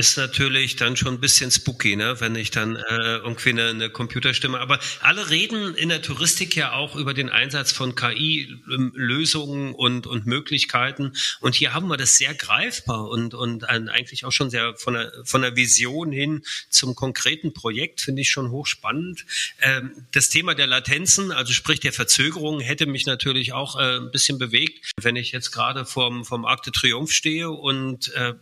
ist 0.00 0.16
natürlich 0.16 0.76
dann 0.76 0.96
schon 0.96 1.14
ein 1.14 1.20
bisschen 1.20 1.50
spooky, 1.50 1.94
ne? 1.94 2.18
wenn 2.20 2.34
ich 2.34 2.50
dann 2.50 2.76
äh, 2.76 3.16
irgendwie 3.18 3.50
eine, 3.50 3.68
eine 3.68 3.90
Computerstimme. 3.90 4.58
Aber 4.58 4.78
alle 5.02 5.28
reden 5.28 5.74
in 5.74 5.90
der 5.90 6.00
Touristik 6.00 6.56
ja 6.56 6.72
auch 6.72 6.96
über 6.96 7.12
den 7.12 7.28
Einsatz 7.28 7.70
von 7.70 7.94
KI-Lösungen 7.94 9.74
und, 9.74 10.06
und 10.06 10.24
Möglichkeiten. 10.24 11.12
Und 11.40 11.54
hier 11.54 11.74
haben 11.74 11.86
wir 11.88 11.98
das 11.98 12.16
sehr 12.16 12.32
greifbar 12.32 13.10
und, 13.10 13.34
und 13.34 13.68
eigentlich 13.68 14.24
auch 14.24 14.32
schon 14.32 14.48
sehr 14.48 14.74
von 14.76 14.94
der, 14.94 15.12
von 15.24 15.42
der 15.42 15.54
Vision 15.54 16.12
hin 16.12 16.44
zum 16.70 16.94
konkreten 16.94 17.52
Projekt, 17.52 18.00
finde 18.00 18.22
ich 18.22 18.30
schon 18.30 18.50
hochspannend. 18.50 19.26
Ähm, 19.60 20.06
das 20.12 20.30
Thema 20.30 20.54
der 20.54 20.66
Latenzen, 20.66 21.30
also 21.30 21.52
sprich 21.52 21.80
der 21.80 21.92
Verzögerung, 21.92 22.60
hätte 22.60 22.86
mich 22.86 23.04
natürlich 23.04 23.52
auch 23.52 23.78
äh, 23.78 23.98
ein 23.98 24.10
bisschen 24.10 24.38
bewegt, 24.38 24.92
wenn 24.98 25.16
ich 25.16 25.32
jetzt 25.32 25.50
gerade 25.50 25.84
vom, 25.84 26.24
vom 26.24 26.46
Arc 26.46 26.62
de 26.62 26.72
Triomphe 26.72 27.12
stehe 27.12 27.50
und 27.50 28.14
äh, 28.14 28.32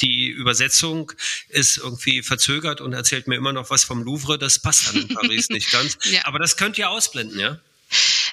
die 0.00 0.28
Übersetzung 0.28 1.12
ist 1.48 1.78
irgendwie 1.78 2.22
verzögert 2.22 2.80
und 2.80 2.92
erzählt 2.92 3.26
mir 3.26 3.36
immer 3.36 3.52
noch 3.52 3.70
was 3.70 3.84
vom 3.84 4.02
Louvre. 4.02 4.38
Das 4.38 4.58
passt 4.58 4.88
dann 4.88 4.96
in 5.02 5.08
Paris 5.08 5.48
nicht 5.50 5.70
ganz. 5.70 5.98
Ja. 6.04 6.24
Aber 6.26 6.38
das 6.38 6.56
könnt 6.56 6.78
ihr 6.78 6.90
ausblenden, 6.90 7.38
ja? 7.38 7.60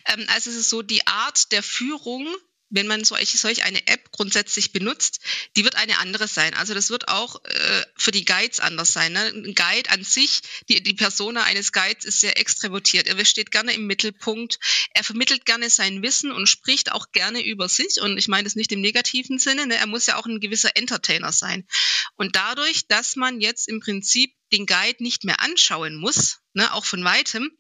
Ähm, 0.06 0.26
also 0.28 0.50
es 0.50 0.58
ist 0.58 0.70
so, 0.70 0.82
die 0.82 1.08
Art 1.08 1.52
der 1.52 1.64
Führung 1.64 2.28
wenn 2.74 2.88
man 2.88 3.04
solch, 3.04 3.30
solch 3.40 3.64
eine 3.64 3.86
App 3.88 4.12
grundsätzlich 4.12 4.72
benutzt, 4.72 5.20
die 5.56 5.64
wird 5.64 5.76
eine 5.76 6.00
andere 6.00 6.28
sein. 6.28 6.56
Also 6.56 6.74
das 6.74 6.90
wird 6.90 7.08
auch 7.08 7.44
äh, 7.46 7.86
für 7.96 8.12
die 8.12 8.26
Guides 8.26 8.60
anders 8.60 8.92
sein. 8.92 9.14
Ne? 9.14 9.26
Ein 9.28 9.54
Guide 9.54 9.92
an 9.92 10.04
sich, 10.04 10.42
die, 10.70 10.82
die 10.82 10.96
Persona 10.96 11.44
eines 11.44 11.72
Guides 11.72 12.04
ist 12.04 12.20
sehr 12.20 12.38
extrovertiert. 12.40 13.08
Er 13.08 13.24
steht 13.26 13.52
gerne 13.52 13.74
im 13.74 13.86
Mittelpunkt. 13.86 14.60
Er 14.96 15.04
vermittelt 15.04 15.46
gerne 15.46 15.70
sein 15.70 16.02
Wissen 16.02 16.32
und 16.32 16.48
spricht 16.48 16.92
auch 16.92 17.12
gerne 17.12 17.46
über 17.46 17.70
sich. 17.70 18.02
Und 18.02 18.18
ich 18.18 18.28
meine 18.28 18.46
das 18.46 18.56
nicht 18.56 18.72
im 18.72 18.82
negativen 18.82 19.38
Sinne. 19.38 19.68
Ne? 19.68 19.76
Er 19.76 19.88
muss 19.88 20.08
ja 20.08 20.18
auch 20.18 20.26
ein 20.26 20.40
gewisser 20.40 20.76
Entertainer 20.76 21.32
sein. 21.32 21.68
Und 22.16 22.36
dadurch, 22.36 22.88
dass 22.88 23.16
man 23.16 23.40
jetzt 23.40 23.70
im 23.70 23.82
Prinzip 23.82 24.34
den 24.52 24.66
Guide 24.66 25.04
nicht 25.04 25.26
mehr 25.26 25.40
anschauen 25.42 25.96
muss, 25.96 26.40
ne, 26.54 26.74
auch 26.74 26.86
von 26.86 27.04
weitem, 27.04 27.52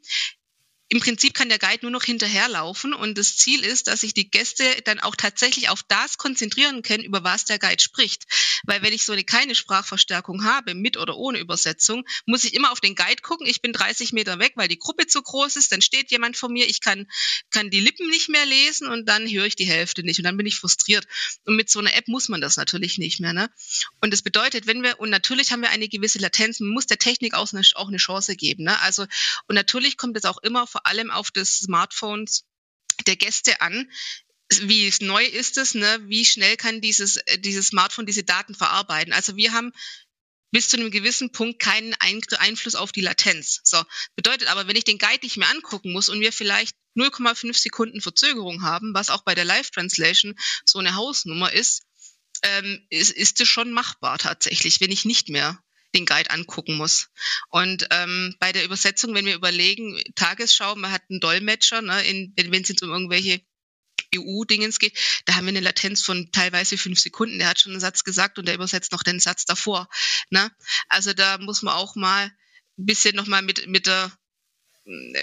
im 0.89 0.99
Prinzip 0.99 1.33
kann 1.33 1.49
der 1.49 1.59
Guide 1.59 1.79
nur 1.81 1.91
noch 1.91 2.03
hinterherlaufen 2.03 2.93
und 2.93 3.17
das 3.17 3.37
Ziel 3.37 3.63
ist, 3.63 3.87
dass 3.87 4.01
sich 4.01 4.13
die 4.13 4.29
Gäste 4.29 4.63
dann 4.83 4.99
auch 4.99 5.15
tatsächlich 5.15 5.69
auf 5.69 5.81
das 5.83 6.17
konzentrieren 6.17 6.83
können, 6.83 7.03
über 7.03 7.23
was 7.23 7.45
der 7.45 7.57
Guide 7.57 7.81
spricht. 7.81 8.25
Weil 8.63 8.81
wenn 8.81 8.93
ich 8.93 9.05
so 9.05 9.13
eine 9.13 9.23
keine 9.23 9.55
Sprachverstärkung 9.55 10.43
habe, 10.43 10.75
mit 10.75 10.97
oder 10.97 11.17
ohne 11.17 11.39
Übersetzung, 11.39 12.05
muss 12.25 12.43
ich 12.43 12.53
immer 12.53 12.71
auf 12.71 12.79
den 12.79 12.95
Guide 12.95 13.21
gucken. 13.21 13.47
Ich 13.47 13.61
bin 13.61 13.73
30 13.73 14.13
Meter 14.13 14.39
weg, 14.39 14.53
weil 14.55 14.67
die 14.67 14.77
Gruppe 14.77 15.07
zu 15.07 15.21
groß 15.21 15.55
ist. 15.55 15.71
Dann 15.71 15.81
steht 15.81 16.11
jemand 16.11 16.37
vor 16.37 16.49
mir. 16.49 16.69
Ich 16.69 16.81
kann, 16.81 17.07
kann 17.49 17.69
die 17.69 17.79
Lippen 17.79 18.09
nicht 18.09 18.29
mehr 18.29 18.45
lesen 18.45 18.87
und 18.87 19.07
dann 19.07 19.27
höre 19.27 19.45
ich 19.45 19.55
die 19.55 19.65
Hälfte 19.65 20.03
nicht 20.03 20.19
und 20.19 20.25
dann 20.25 20.37
bin 20.37 20.45
ich 20.45 20.55
frustriert. 20.55 21.07
Und 21.45 21.55
mit 21.55 21.69
so 21.69 21.79
einer 21.79 21.95
App 21.95 22.07
muss 22.07 22.29
man 22.29 22.41
das 22.41 22.57
natürlich 22.57 22.97
nicht 22.97 23.19
mehr. 23.19 23.33
Ne? 23.33 23.49
Und 24.01 24.11
das 24.13 24.21
bedeutet, 24.21 24.67
wenn 24.67 24.83
wir, 24.83 24.99
und 24.99 25.09
natürlich 25.09 25.51
haben 25.51 25.61
wir 25.61 25.69
eine 25.69 25.87
gewisse 25.87 26.19
Latenz, 26.19 26.59
man 26.59 26.69
muss 26.69 26.85
der 26.85 26.99
Technik 26.99 27.33
auch 27.33 27.51
eine, 27.51 27.63
auch 27.75 27.87
eine 27.87 27.97
Chance 27.97 28.35
geben. 28.35 28.65
Ne? 28.65 28.79
Also, 28.81 29.07
und 29.47 29.55
natürlich 29.55 29.97
kommt 29.97 30.17
es 30.17 30.25
auch 30.25 30.37
immer 30.43 30.67
vor 30.73 30.87
allem 30.87 31.11
auf 31.11 31.29
das 31.29 31.59
Smartphones 31.59 32.45
der 33.05 33.15
Gäste 33.15 33.61
an. 33.61 33.89
Wie 34.61 34.91
neu 35.01 35.23
ist 35.23 35.57
es, 35.57 35.75
ne? 35.75 35.99
Wie 36.05 36.25
schnell 36.25 36.57
kann 36.57 36.81
dieses, 36.81 37.17
äh, 37.17 37.37
dieses 37.37 37.67
Smartphone 37.67 38.07
diese 38.07 38.23
Daten 38.23 38.55
verarbeiten? 38.55 39.13
Also 39.13 39.35
wir 39.35 39.53
haben 39.53 39.71
bis 40.51 40.69
zu 40.69 40.77
einem 40.77 40.89
gewissen 40.89 41.31
Punkt 41.31 41.59
keinen 41.59 41.95
Einfluss 41.99 42.75
auf 42.75 42.91
die 42.91 43.01
Latenz. 43.01 43.61
So. 43.63 43.83
Bedeutet 44.15 44.47
aber, 44.47 44.67
wenn 44.67 44.75
ich 44.75 44.83
den 44.83 44.97
Guide 44.97 45.23
nicht 45.23 45.37
mehr 45.37 45.49
angucken 45.49 45.91
muss 45.91 46.09
und 46.09 46.19
wir 46.19 46.33
vielleicht 46.33 46.75
0,5 46.95 47.55
Sekunden 47.55 48.01
Verzögerung 48.01 48.63
haben, 48.63 48.93
was 48.93 49.09
auch 49.09 49.23
bei 49.23 49.35
der 49.35 49.45
Live-Translation 49.45 50.35
so 50.65 50.79
eine 50.79 50.95
Hausnummer 50.95 51.51
ist, 51.51 51.83
ähm, 52.43 52.85
ist, 52.89 53.11
ist 53.11 53.41
es 53.41 53.47
schon 53.47 53.71
machbar 53.71 54.17
tatsächlich, 54.17 54.81
wenn 54.81 54.91
ich 54.91 55.05
nicht 55.05 55.29
mehr 55.29 55.59
den 55.95 56.05
Guide 56.05 56.31
angucken 56.31 56.75
muss. 56.75 57.09
Und 57.49 57.87
ähm, 57.91 58.35
bei 58.39 58.51
der 58.51 58.65
Übersetzung, 58.65 59.13
wenn 59.13 59.25
wir 59.25 59.35
überlegen, 59.35 60.01
Tagesschau, 60.15 60.75
man 60.75 60.91
hat 60.91 61.03
einen 61.09 61.19
Dolmetscher, 61.19 61.81
ne, 61.81 62.03
in, 62.05 62.33
wenn 62.35 62.63
es 62.63 62.69
jetzt 62.69 62.83
um 62.83 62.89
irgendwelche 62.89 63.41
EU-Dingens 64.15 64.79
geht, 64.79 64.97
da 65.25 65.35
haben 65.35 65.45
wir 65.45 65.49
eine 65.49 65.59
Latenz 65.59 66.03
von 66.03 66.31
teilweise 66.31 66.77
fünf 66.77 66.99
Sekunden. 66.99 67.39
Der 67.39 67.49
hat 67.49 67.61
schon 67.61 67.71
einen 67.71 67.81
Satz 67.81 68.03
gesagt 68.03 68.37
und 68.37 68.47
der 68.47 68.55
übersetzt 68.55 68.91
noch 68.91 69.03
den 69.03 69.19
Satz 69.19 69.45
davor. 69.45 69.89
Ne? 70.29 70.51
Also 70.87 71.13
da 71.13 71.37
muss 71.37 71.61
man 71.61 71.73
auch 71.73 71.95
mal 71.95 72.25
ein 72.77 72.85
bisschen 72.85 73.15
nochmal 73.15 73.41
mit, 73.41 73.67
mit 73.67 73.87
der 73.87 74.11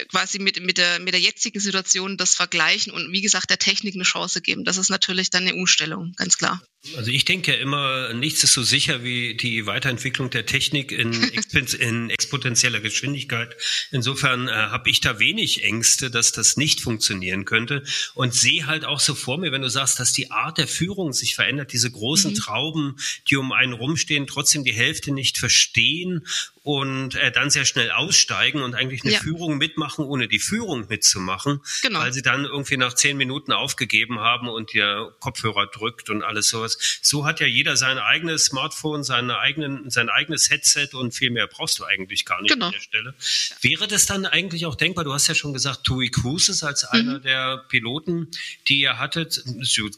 quasi 0.09 0.39
mit, 0.39 0.59
mit, 0.61 0.77
der, 0.77 0.99
mit 0.99 1.13
der 1.13 1.21
jetzigen 1.21 1.59
Situation 1.59 2.17
das 2.17 2.33
vergleichen 2.33 2.91
und 2.91 3.11
wie 3.11 3.21
gesagt 3.21 3.49
der 3.49 3.59
Technik 3.59 3.93
eine 3.93 4.03
Chance 4.03 4.41
geben. 4.41 4.63
Das 4.63 4.77
ist 4.77 4.89
natürlich 4.89 5.29
dann 5.29 5.47
eine 5.47 5.55
Umstellung, 5.55 6.13
ganz 6.15 6.37
klar. 6.37 6.61
Also 6.97 7.11
ich 7.11 7.25
denke 7.25 7.51
ja 7.51 7.57
immer, 7.59 8.11
nichts 8.13 8.43
ist 8.43 8.53
so 8.53 8.63
sicher 8.63 9.03
wie 9.03 9.35
die 9.35 9.67
Weiterentwicklung 9.67 10.31
der 10.31 10.47
Technik 10.47 10.91
in, 10.91 11.13
in 11.79 12.09
exponentieller 12.09 12.79
Geschwindigkeit. 12.79 13.55
Insofern 13.91 14.47
äh, 14.47 14.51
habe 14.51 14.89
ich 14.89 14.99
da 14.99 15.19
wenig 15.19 15.63
Ängste, 15.63 16.09
dass 16.09 16.31
das 16.31 16.57
nicht 16.57 16.81
funktionieren 16.81 17.45
könnte 17.45 17.83
und 18.15 18.33
sehe 18.33 18.65
halt 18.65 18.83
auch 18.83 18.99
so 18.99 19.13
vor 19.13 19.37
mir, 19.37 19.51
wenn 19.51 19.61
du 19.61 19.69
sagst, 19.69 19.99
dass 19.99 20.11
die 20.11 20.31
Art 20.31 20.57
der 20.57 20.67
Führung 20.67 21.13
sich 21.13 21.35
verändert, 21.35 21.71
diese 21.71 21.91
großen 21.91 22.31
mhm. 22.31 22.35
Trauben, 22.35 22.95
die 23.29 23.35
um 23.35 23.51
einen 23.51 23.73
rumstehen, 23.73 24.25
trotzdem 24.25 24.63
die 24.63 24.73
Hälfte 24.73 25.13
nicht 25.13 25.37
verstehen 25.37 26.25
und 26.63 27.15
äh, 27.15 27.31
dann 27.31 27.49
sehr 27.49 27.65
schnell 27.65 27.89
aussteigen 27.91 28.61
und 28.61 28.75
eigentlich 28.75 29.03
eine 29.03 29.13
ja. 29.13 29.19
Führung 29.19 29.57
mitmachen, 29.57 30.05
ohne 30.05 30.27
die 30.27 30.37
Führung 30.37 30.85
mitzumachen, 30.89 31.61
genau. 31.81 31.99
weil 31.99 32.13
sie 32.13 32.21
dann 32.21 32.45
irgendwie 32.45 32.77
nach 32.77 32.93
zehn 32.93 33.17
Minuten 33.17 33.51
aufgegeben 33.51 34.19
haben 34.19 34.47
und 34.47 34.73
ihr 34.75 35.11
Kopfhörer 35.19 35.67
drückt 35.67 36.11
und 36.11 36.21
alles 36.21 36.49
sowas. 36.49 36.77
So 37.01 37.25
hat 37.25 37.39
ja 37.39 37.47
jeder 37.47 37.77
sein 37.77 37.97
eigenes 37.97 38.45
Smartphone, 38.45 39.03
seine 39.03 39.39
eigenen, 39.39 39.89
sein 39.89 40.09
eigenes 40.09 40.51
Headset 40.51 40.89
und 40.93 41.13
viel 41.13 41.31
mehr 41.31 41.47
brauchst 41.47 41.79
du 41.79 41.83
eigentlich 41.83 42.25
gar 42.25 42.41
nicht 42.41 42.53
genau. 42.53 42.67
an 42.67 42.73
der 42.73 42.79
Stelle. 42.79 43.15
Wäre 43.61 43.87
das 43.87 44.05
dann 44.05 44.27
eigentlich 44.27 44.67
auch 44.67 44.75
denkbar? 44.75 45.03
Du 45.03 45.13
hast 45.13 45.27
ja 45.27 45.33
schon 45.33 45.53
gesagt, 45.53 45.83
TUI 45.83 46.09
Cruises 46.09 46.63
als 46.63 46.83
mhm. 46.83 46.99
einer 46.99 47.19
der 47.19 47.65
Piloten, 47.69 48.27
die 48.67 48.81
ihr 48.81 48.99
hattet, 48.99 49.43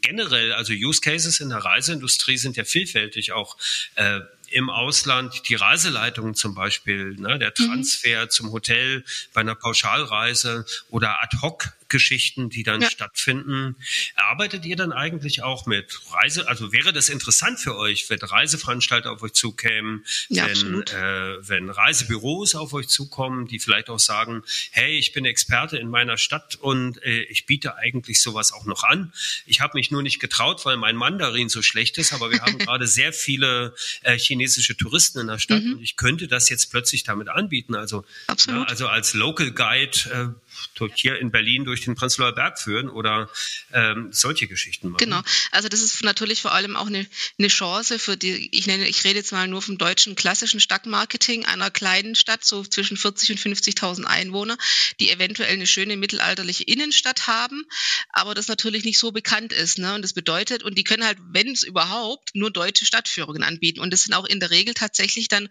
generell, 0.02 0.54
also 0.54 0.72
Use 0.72 1.02
Cases 1.02 1.42
in 1.42 1.50
der 1.50 1.60
Reiseindustrie 1.60 2.38
sind 2.38 2.56
ja 2.56 2.64
vielfältig 2.64 3.34
auch 3.34 3.58
äh, 3.96 4.22
im 4.54 4.70
Ausland 4.70 5.50
die 5.50 5.56
Reiseleitungen 5.56 6.36
zum 6.36 6.54
Beispiel, 6.54 7.16
ne, 7.16 7.40
der 7.40 7.54
mhm. 7.58 7.66
Transfer 7.66 8.26
mhm. 8.26 8.30
zum 8.30 8.52
Hotel 8.52 9.04
bei 9.34 9.42
einer 9.42 9.56
Pauschalreise 9.56 10.66
oder 10.90 11.22
Ad-Hoc 11.24 11.74
Geschichten, 11.94 12.50
die 12.50 12.64
dann 12.64 12.82
ja. 12.82 12.90
stattfinden. 12.90 13.76
Arbeitet 14.16 14.66
ihr 14.66 14.76
dann 14.76 14.92
eigentlich 14.92 15.44
auch 15.44 15.68
mit 15.68 16.00
Reise? 16.12 16.48
Also 16.48 16.74
wäre 16.74 16.92
das 16.92 17.08
interessant 17.08 17.60
für 17.60 17.78
euch, 17.78 18.10
wenn 18.10 18.18
Reiseveranstalter 18.18 19.12
auf 19.12 19.22
euch 19.22 19.34
zukämen, 19.34 20.04
ja, 20.28 20.48
wenn, 20.48 20.82
äh, 20.82 21.48
wenn 21.48 21.70
Reisebüros 21.70 22.56
auf 22.56 22.74
euch 22.74 22.88
zukommen, 22.88 23.48
die 23.48 23.60
vielleicht 23.60 23.92
auch 23.92 24.00
sagen, 24.00 24.42
hey, 24.72 24.98
ich 24.98 25.14
bin 25.14 25.24
Experte 25.26 25.78
in 25.78 25.88
meiner 25.88 26.18
Stadt 26.18 26.56
und 26.56 27.02
äh, 27.04 27.22
ich 27.26 27.46
biete 27.46 27.78
eigentlich 27.78 28.24
sowas 28.24 28.54
auch 28.54 28.66
noch 28.66 28.84
an. 28.84 29.14
Ich 29.46 29.62
habe 29.62 29.78
mich 29.78 29.92
nur 29.92 30.02
nicht 30.02 30.20
getraut, 30.20 30.66
weil 30.66 30.78
mein 30.78 30.96
Mandarin 30.96 31.48
so 31.48 31.62
schlecht 31.62 32.00
ist, 32.00 32.12
aber 32.12 32.32
wir 32.32 32.42
haben 32.42 32.58
gerade 32.58 32.88
sehr 32.88 33.14
viele 33.14 33.76
äh, 34.02 34.18
chinesische 34.18 34.76
Touristen 34.76 35.20
in 35.20 35.28
der 35.28 35.38
Stadt 35.38 35.62
mhm. 35.62 35.74
und 35.74 35.84
ich 35.84 35.96
könnte 35.96 36.28
das 36.28 36.50
jetzt 36.50 36.72
plötzlich 36.72 37.04
damit 37.04 37.30
anbieten. 37.30 37.76
Also, 37.76 38.04
ja, 38.48 38.64
also 38.64 38.88
als 38.88 39.14
Local 39.14 39.52
Guide 39.52 40.34
äh, 40.80 40.88
hier 40.96 41.20
in 41.20 41.32
Berlin 41.32 41.66
durch 41.66 41.82
den 41.82 41.96
Prenzlauer 41.96 42.34
Berg 42.34 42.60
führen 42.60 42.90
oder 42.90 43.30
ähm, 43.72 44.10
solche 44.12 44.48
Geschichten 44.48 44.90
machen. 44.90 45.04
Genau, 45.04 45.22
also 45.52 45.70
das 45.70 45.82
ist 45.82 46.04
natürlich 46.04 46.42
vor 46.42 46.54
allem 46.54 46.76
auch 46.76 46.88
eine, 46.88 47.08
eine 47.40 47.48
Chance 47.48 48.00
für 48.00 48.18
die, 48.18 48.50
ich 48.52 48.68
nenne, 48.68 48.88
ich 48.88 49.04
rede 49.04 49.20
jetzt 49.20 49.32
mal 49.32 49.48
nur 49.48 49.62
vom 49.62 49.78
deutschen 49.78 50.16
klassischen 50.16 50.60
Stadtmarketing 50.60 51.46
einer 51.46 51.72
kleinen 51.72 52.16
Stadt, 52.16 52.44
so 52.46 52.64
zwischen 52.64 52.98
40 52.98 53.32
und 53.32 53.40
50.000 53.40 54.06
Einwohner, 54.06 54.58
die 55.00 55.10
eventuell 55.10 55.54
eine 55.54 55.68
schöne 55.68 55.98
mittelalterliche 55.98 56.64
Innenstadt 56.64 57.28
haben, 57.28 57.64
aber 58.10 58.36
das 58.36 58.48
natürlich 58.48 58.84
nicht 58.84 59.00
so 59.00 59.12
bekannt 59.12 59.54
ist. 59.54 59.80
Ne? 59.80 59.96
Und 59.96 60.02
das 60.02 60.14
bedeutet, 60.14 60.64
und 60.64 60.78
die 60.78 60.84
können 60.84 61.06
halt, 61.06 61.18
wenn 61.32 61.50
es 61.50 61.64
überhaupt, 61.64 62.36
nur 62.36 62.52
deutsche 62.52 62.86
Stadtführungen 62.86 63.44
anbieten. 63.44 63.80
Und 63.80 63.92
das 63.92 64.04
sind 64.04 64.14
auch 64.14 64.26
in 64.26 64.40
der 64.40 64.52
Regel 64.52 64.74
tatsächlich 64.74 65.28
dann 65.28 65.50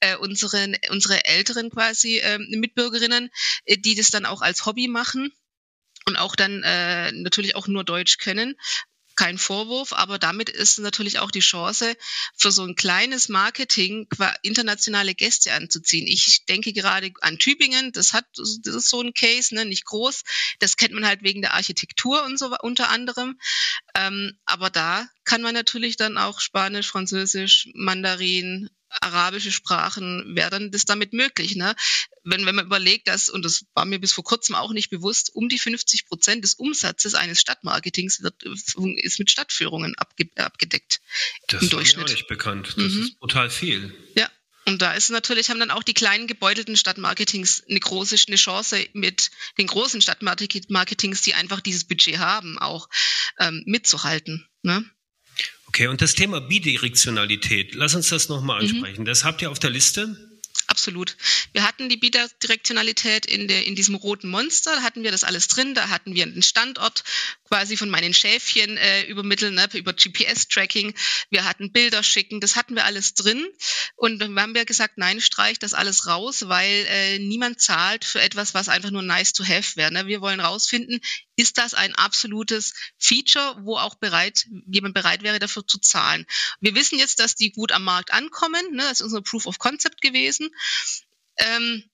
äh, 0.00 0.16
unsere, 0.16 0.72
unsere 0.90 1.24
älteren 1.24 1.70
quasi 1.70 2.18
äh, 2.18 2.38
Mitbürgerinnen, 2.38 3.30
die 3.68 3.94
das 3.94 4.10
dann 4.10 4.26
auch 4.26 4.41
als 4.42 4.66
Hobby 4.66 4.88
machen 4.88 5.32
und 6.06 6.16
auch 6.16 6.36
dann 6.36 6.62
äh, 6.62 7.12
natürlich 7.12 7.56
auch 7.56 7.68
nur 7.68 7.84
Deutsch 7.84 8.18
können. 8.18 8.56
Kein 9.14 9.36
Vorwurf, 9.36 9.92
aber 9.92 10.18
damit 10.18 10.48
ist 10.48 10.78
natürlich 10.78 11.18
auch 11.18 11.30
die 11.30 11.40
Chance, 11.40 11.96
für 12.34 12.50
so 12.50 12.64
ein 12.64 12.76
kleines 12.76 13.28
Marketing 13.28 14.08
internationale 14.40 15.14
Gäste 15.14 15.52
anzuziehen. 15.52 16.06
Ich 16.06 16.46
denke 16.46 16.72
gerade 16.72 17.12
an 17.20 17.38
Tübingen, 17.38 17.92
das 17.92 18.14
hat, 18.14 18.24
das 18.36 18.74
ist 18.74 18.88
so 18.88 19.02
ein 19.02 19.12
Case, 19.12 19.54
ne, 19.54 19.66
nicht 19.66 19.84
groß. 19.84 20.22
Das 20.60 20.78
kennt 20.78 20.94
man 20.94 21.06
halt 21.06 21.22
wegen 21.22 21.42
der 21.42 21.52
Architektur 21.52 22.24
und 22.24 22.38
so 22.38 22.56
unter 22.62 22.88
anderem. 22.88 23.38
Ähm, 23.94 24.38
aber 24.46 24.70
da 24.70 25.06
kann 25.24 25.42
man 25.42 25.52
natürlich 25.52 25.98
dann 25.98 26.16
auch 26.16 26.40
Spanisch, 26.40 26.88
Französisch, 26.88 27.68
Mandarin, 27.74 28.70
arabische 29.00 29.52
Sprachen 29.52 30.36
wäre 30.36 30.50
dann 30.50 30.70
das 30.70 30.84
damit 30.84 31.12
möglich. 31.12 31.56
Ne? 31.56 31.74
Wenn, 32.24 32.46
wenn 32.46 32.54
man 32.54 32.66
überlegt, 32.66 33.08
dass, 33.08 33.28
und 33.28 33.44
das 33.44 33.64
war 33.74 33.84
mir 33.84 33.98
bis 33.98 34.12
vor 34.12 34.24
kurzem 34.24 34.54
auch 34.54 34.72
nicht 34.72 34.90
bewusst, 34.90 35.34
um 35.34 35.48
die 35.48 35.58
50 35.58 36.06
Prozent 36.06 36.44
des 36.44 36.54
Umsatzes 36.54 37.14
eines 37.14 37.40
Stadtmarketings 37.40 38.22
wird, 38.22 38.42
ist 38.42 39.18
mit 39.18 39.30
Stadtführungen 39.30 39.94
abge, 39.96 40.28
abgedeckt. 40.36 41.00
Das 41.48 41.62
im 41.62 41.70
Durchschnitt. 41.70 41.86
ist 41.86 41.96
mir 41.96 42.04
auch 42.04 42.16
nicht 42.16 42.28
bekannt. 42.28 42.74
Das 42.76 42.92
mhm. 42.92 43.02
ist 43.02 43.20
total 43.20 43.50
viel. 43.50 43.94
Ja. 44.16 44.30
Und 44.64 44.80
da 44.80 44.92
ist 44.94 45.10
natürlich, 45.10 45.50
haben 45.50 45.58
dann 45.58 45.72
auch 45.72 45.82
die 45.82 45.94
kleinen 45.94 46.28
gebeutelten 46.28 46.76
Stadtmarketings 46.76 47.64
eine 47.68 47.80
große 47.80 48.16
eine 48.28 48.36
Chance 48.36 48.86
mit 48.92 49.32
den 49.58 49.66
großen 49.66 50.00
Stadtmarketings, 50.00 51.22
die 51.22 51.34
einfach 51.34 51.60
dieses 51.60 51.82
Budget 51.82 52.18
haben, 52.18 52.58
auch 52.58 52.88
ähm, 53.40 53.64
mitzuhalten. 53.66 54.46
Ne? 54.62 54.88
Okay, 55.74 55.86
und 55.86 56.02
das 56.02 56.12
Thema 56.12 56.42
Bidirektionalität, 56.42 57.74
lass 57.74 57.94
uns 57.94 58.10
das 58.10 58.28
nochmal 58.28 58.62
mhm. 58.62 58.68
ansprechen. 58.68 59.00
Mhm. 59.00 59.06
Das 59.06 59.24
habt 59.24 59.40
ihr 59.40 59.50
auf 59.50 59.58
der 59.58 59.70
Liste? 59.70 60.31
Absolut. 60.72 61.18
Wir 61.52 61.64
hatten 61.64 61.90
die 61.90 61.98
Bidirektionalität 61.98 63.26
in, 63.26 63.46
der, 63.46 63.66
in 63.66 63.74
diesem 63.74 63.94
roten 63.94 64.30
Monster, 64.30 64.74
da 64.74 64.82
hatten 64.82 65.02
wir 65.02 65.10
das 65.10 65.22
alles 65.22 65.48
drin, 65.48 65.74
da 65.74 65.90
hatten 65.90 66.14
wir 66.14 66.22
einen 66.22 66.42
Standort 66.42 67.04
quasi 67.44 67.76
von 67.76 67.90
meinen 67.90 68.14
Schäfchen 68.14 68.78
äh, 68.78 69.02
übermitteln, 69.02 69.54
ne, 69.54 69.68
über 69.74 69.92
GPS-Tracking, 69.92 70.94
wir 71.28 71.44
hatten 71.44 71.72
Bilder 71.72 72.02
schicken, 72.02 72.40
das 72.40 72.56
hatten 72.56 72.74
wir 72.74 72.86
alles 72.86 73.12
drin 73.12 73.46
und 73.96 74.18
dann 74.18 74.40
haben 74.40 74.54
wir 74.54 74.64
gesagt, 74.64 74.96
nein, 74.96 75.20
streich 75.20 75.58
das 75.58 75.74
alles 75.74 76.06
raus, 76.06 76.48
weil 76.48 76.86
äh, 76.88 77.18
niemand 77.18 77.60
zahlt 77.60 78.06
für 78.06 78.22
etwas, 78.22 78.54
was 78.54 78.70
einfach 78.70 78.90
nur 78.90 79.02
nice 79.02 79.34
to 79.34 79.44
have 79.44 79.76
wäre. 79.76 79.92
Ne? 79.92 80.06
Wir 80.06 80.22
wollen 80.22 80.40
rausfinden, 80.40 81.00
ist 81.36 81.58
das 81.58 81.74
ein 81.74 81.94
absolutes 81.94 82.72
Feature, 82.98 83.56
wo 83.60 83.76
auch 83.76 83.96
bereit, 83.96 84.46
jemand 84.66 84.94
bereit 84.94 85.22
wäre, 85.22 85.38
dafür 85.38 85.66
zu 85.66 85.78
zahlen. 85.78 86.24
Wir 86.60 86.74
wissen 86.74 86.98
jetzt, 86.98 87.20
dass 87.20 87.34
die 87.34 87.52
gut 87.52 87.72
am 87.72 87.84
Markt 87.84 88.12
ankommen, 88.12 88.62
ne? 88.72 88.82
das 88.84 89.00
ist 89.00 89.02
unser 89.02 89.20
Proof 89.20 89.46
of 89.46 89.58
Concept 89.58 90.00
gewesen. 90.00 90.48
Ähm, 91.38 91.90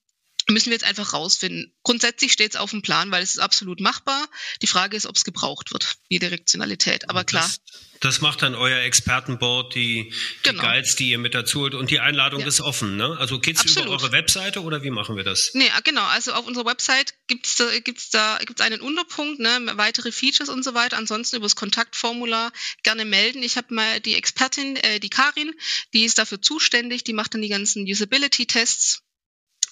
müssen 0.53 0.67
wir 0.67 0.73
jetzt 0.73 0.85
einfach 0.85 1.13
rausfinden. 1.13 1.73
Grundsätzlich 1.83 2.31
steht 2.31 2.51
es 2.51 2.59
auf 2.59 2.71
dem 2.71 2.81
Plan, 2.81 3.11
weil 3.11 3.23
es 3.23 3.31
ist 3.31 3.39
absolut 3.39 3.79
machbar. 3.79 4.27
Die 4.61 4.67
Frage 4.67 4.95
ist, 4.97 5.05
ob 5.05 5.15
es 5.15 5.23
gebraucht 5.23 5.71
wird, 5.71 5.97
die 6.09 6.19
Direktionalität. 6.19 7.09
Aber 7.09 7.23
klar. 7.23 7.43
Das, 7.43 7.61
das 7.99 8.21
macht 8.21 8.41
dann 8.41 8.55
euer 8.55 8.79
Expertenboard, 8.79 9.75
die, 9.75 10.13
genau. 10.43 10.61
die 10.61 10.67
Guides, 10.67 10.95
die 10.95 11.09
ihr 11.09 11.17
mit 11.17 11.35
dazu 11.35 11.61
holt. 11.61 11.73
Und 11.73 11.91
die 11.91 11.99
Einladung 11.99 12.41
ja. 12.41 12.47
ist 12.47 12.61
offen, 12.61 12.95
ne? 12.95 13.17
Also 13.19 13.39
geht's 13.39 13.63
über 13.65 13.89
eure 13.89 14.11
Webseite 14.11 14.63
oder 14.63 14.83
wie 14.83 14.89
machen 14.89 15.17
wir 15.17 15.23
das? 15.23 15.51
Nee, 15.53 15.69
ah, 15.75 15.81
genau. 15.83 16.05
Also 16.05 16.33
auf 16.33 16.45
unserer 16.47 16.65
Website 16.65 17.13
gibt's 17.27 17.57
da, 17.57 17.65
gibt's 17.79 18.09
da 18.09 18.39
gibt's 18.45 18.61
einen 18.61 18.79
Unterpunkt, 18.79 19.39
ne? 19.39 19.73
weitere 19.73 20.11
Features 20.11 20.49
und 20.49 20.63
so 20.63 20.73
weiter. 20.73 20.97
Ansonsten 20.97 21.35
über 21.35 21.45
das 21.45 21.55
Kontaktformular 21.55 22.51
gerne 22.83 23.03
melden. 23.03 23.43
Ich 23.43 23.57
habe 23.57 23.73
mal 23.73 23.99
die 23.99 24.15
Expertin, 24.15 24.77
äh, 24.77 24.99
die 24.99 25.09
Karin, 25.09 25.53
die 25.93 26.05
ist 26.05 26.17
dafür 26.17 26.41
zuständig. 26.41 27.03
Die 27.03 27.13
macht 27.13 27.33
dann 27.33 27.41
die 27.41 27.49
ganzen 27.49 27.83
Usability-Tests 27.85 29.03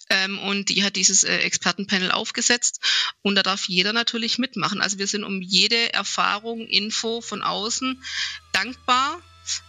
ähm, 0.10 0.40
und 0.40 0.70
die 0.70 0.84
hat 0.84 0.96
dieses 0.96 1.24
äh, 1.24 1.38
Expertenpanel 1.38 2.12
aufgesetzt 2.12 2.80
und 3.22 3.36
da 3.36 3.44
darf 3.44 3.68
jeder 3.68 3.94
natürlich 3.94 4.38
mitmachen. 4.38 4.82
Also 4.82 4.98
wir 4.98 5.08
sind 5.08 5.24
um 5.24 5.42
jede 5.42 5.94
Erfahrung, 5.94 6.62
Info 6.68 7.22
von 7.22 7.42
außen 7.42 8.02
dankbar, 8.54 9.22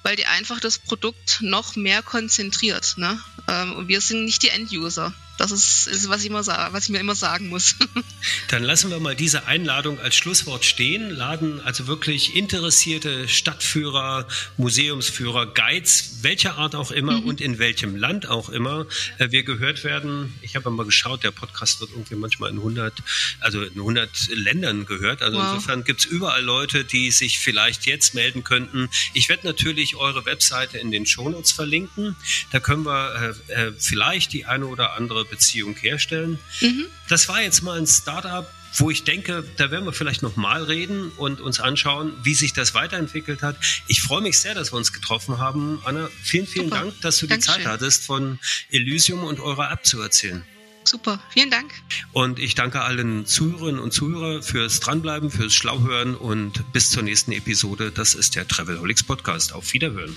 weil 0.03 0.17
die 0.17 0.27
einfach 0.27 0.61
das 0.61 0.79
Produkt 0.79 1.39
noch 1.41 1.77
mehr 1.77 2.03
konzentriert. 2.03 2.95
Ne? 2.97 3.21
Ähm, 3.49 3.75
und 3.75 3.89
wir 3.89 4.01
sind 4.01 4.25
nicht 4.25 4.43
die 4.43 4.51
End-User. 4.51 5.15
Das 5.39 5.53
ist, 5.53 5.87
ist 5.87 6.09
was, 6.09 6.23
ich 6.23 6.31
immer 6.31 6.45
was 6.45 6.85
ich 6.85 6.91
mir 6.91 6.99
immer 6.99 7.15
sagen 7.15 7.49
muss. 7.49 7.77
Dann 8.49 8.65
lassen 8.65 8.91
wir 8.91 8.99
mal 8.99 9.15
diese 9.15 9.47
Einladung 9.47 10.01
als 10.01 10.17
Schlusswort 10.17 10.65
stehen, 10.65 11.11
laden 11.11 11.61
also 11.61 11.87
wirklich 11.87 12.35
interessierte 12.35 13.29
Stadtführer, 13.29 14.27
Museumsführer, 14.57 15.47
Guides, 15.47 16.19
welcher 16.23 16.59
Art 16.59 16.75
auch 16.75 16.91
immer 16.91 17.21
mhm. 17.21 17.29
und 17.29 17.41
in 17.41 17.61
welchem 17.61 17.95
Land 17.95 18.27
auch 18.27 18.49
immer 18.49 18.87
äh, 19.19 19.31
wir 19.31 19.45
gehört 19.45 19.85
werden. 19.85 20.35
Ich 20.43 20.57
habe 20.57 20.71
mal 20.71 20.85
geschaut, 20.85 21.23
der 21.23 21.31
Podcast 21.31 21.81
wird 21.81 21.91
irgendwie 21.93 22.17
manchmal 22.17 22.51
in 22.51 22.57
100, 22.57 22.95
also 23.39 23.63
in 23.63 23.79
100 23.79 24.11
Ländern 24.31 24.87
gehört. 24.87 25.23
Also 25.23 25.39
wow. 25.39 25.55
insofern 25.55 25.85
gibt 25.85 26.01
es 26.01 26.07
überall 26.07 26.43
Leute, 26.43 26.85
die 26.85 27.13
sich 27.13 27.39
vielleicht 27.39 27.87
jetzt 27.87 28.13
melden 28.15 28.43
könnten. 28.43 28.91
Ich 29.15 29.29
werde 29.29 29.47
natürlich 29.47 29.95
eure 29.95 30.27
Webseite 30.27 30.79
in 30.79 30.91
den 30.91 31.07
Shownotes 31.07 31.53
verlinken. 31.53 32.17
Da 32.51 32.59
können 32.59 32.85
wir 32.85 33.37
äh, 33.49 33.53
äh, 33.53 33.73
vielleicht 33.79 34.33
die 34.33 34.45
eine 34.45 34.67
oder 34.67 34.95
andere 34.95 35.28
Beziehung 35.31 35.77
herstellen. 35.77 36.39
Mhm. 36.61 36.87
Das 37.09 37.29
war 37.29 37.43
jetzt 37.43 37.63
mal 37.63 37.79
ein 37.79 37.87
Startup, 37.87 38.51
wo 38.75 38.91
ich 38.91 39.05
denke, 39.05 39.45
da 39.57 39.71
werden 39.71 39.85
wir 39.85 39.93
vielleicht 39.93 40.23
noch 40.23 40.37
mal 40.37 40.63
reden 40.63 41.11
und 41.17 41.41
uns 41.41 41.61
anschauen, 41.61 42.13
wie 42.23 42.35
sich 42.35 42.53
das 42.53 42.75
weiterentwickelt 42.75 43.43
hat. 43.43 43.57
Ich 43.87 44.03
freue 44.03 44.21
mich 44.21 44.39
sehr, 44.39 44.55
dass 44.55 44.73
wir 44.73 44.77
uns 44.77 44.93
getroffen 44.93 45.39
haben. 45.39 45.81
Anna, 45.85 46.09
vielen, 46.23 46.47
vielen 46.47 46.69
Super. 46.69 46.81
Dank, 46.83 47.01
dass 47.01 47.19
du 47.19 47.27
Dankeschön. 47.27 47.55
die 47.55 47.63
Zeit 47.63 47.73
hattest, 47.73 48.05
von 48.05 48.39
Elysium 48.71 49.25
und 49.25 49.41
eurer 49.41 49.71
App 49.71 49.85
zu 49.85 50.01
erzählen. 50.01 50.45
Super, 50.85 51.23
vielen 51.31 51.51
Dank. 51.51 51.71
Und 52.13 52.39
ich 52.39 52.55
danke 52.55 52.81
allen 52.81 53.27
Zuhörerinnen 53.27 53.81
und 53.81 53.93
Zuhörern 53.93 54.43
fürs 54.43 54.81
Dranbleiben, 54.81 55.31
fürs 55.31 55.55
Schlauhören 55.55 56.15
und 56.15 56.73
bis 56.73 56.91
zur 56.91 57.03
nächsten 57.03 57.33
Episode. 57.33 57.91
Das 57.91 58.15
ist 58.15 58.37
der 58.37 58.49
Travelholics 58.49 59.03
Podcast. 59.03 59.53
Auf 59.53 59.75
Wiederhören. 59.75 60.17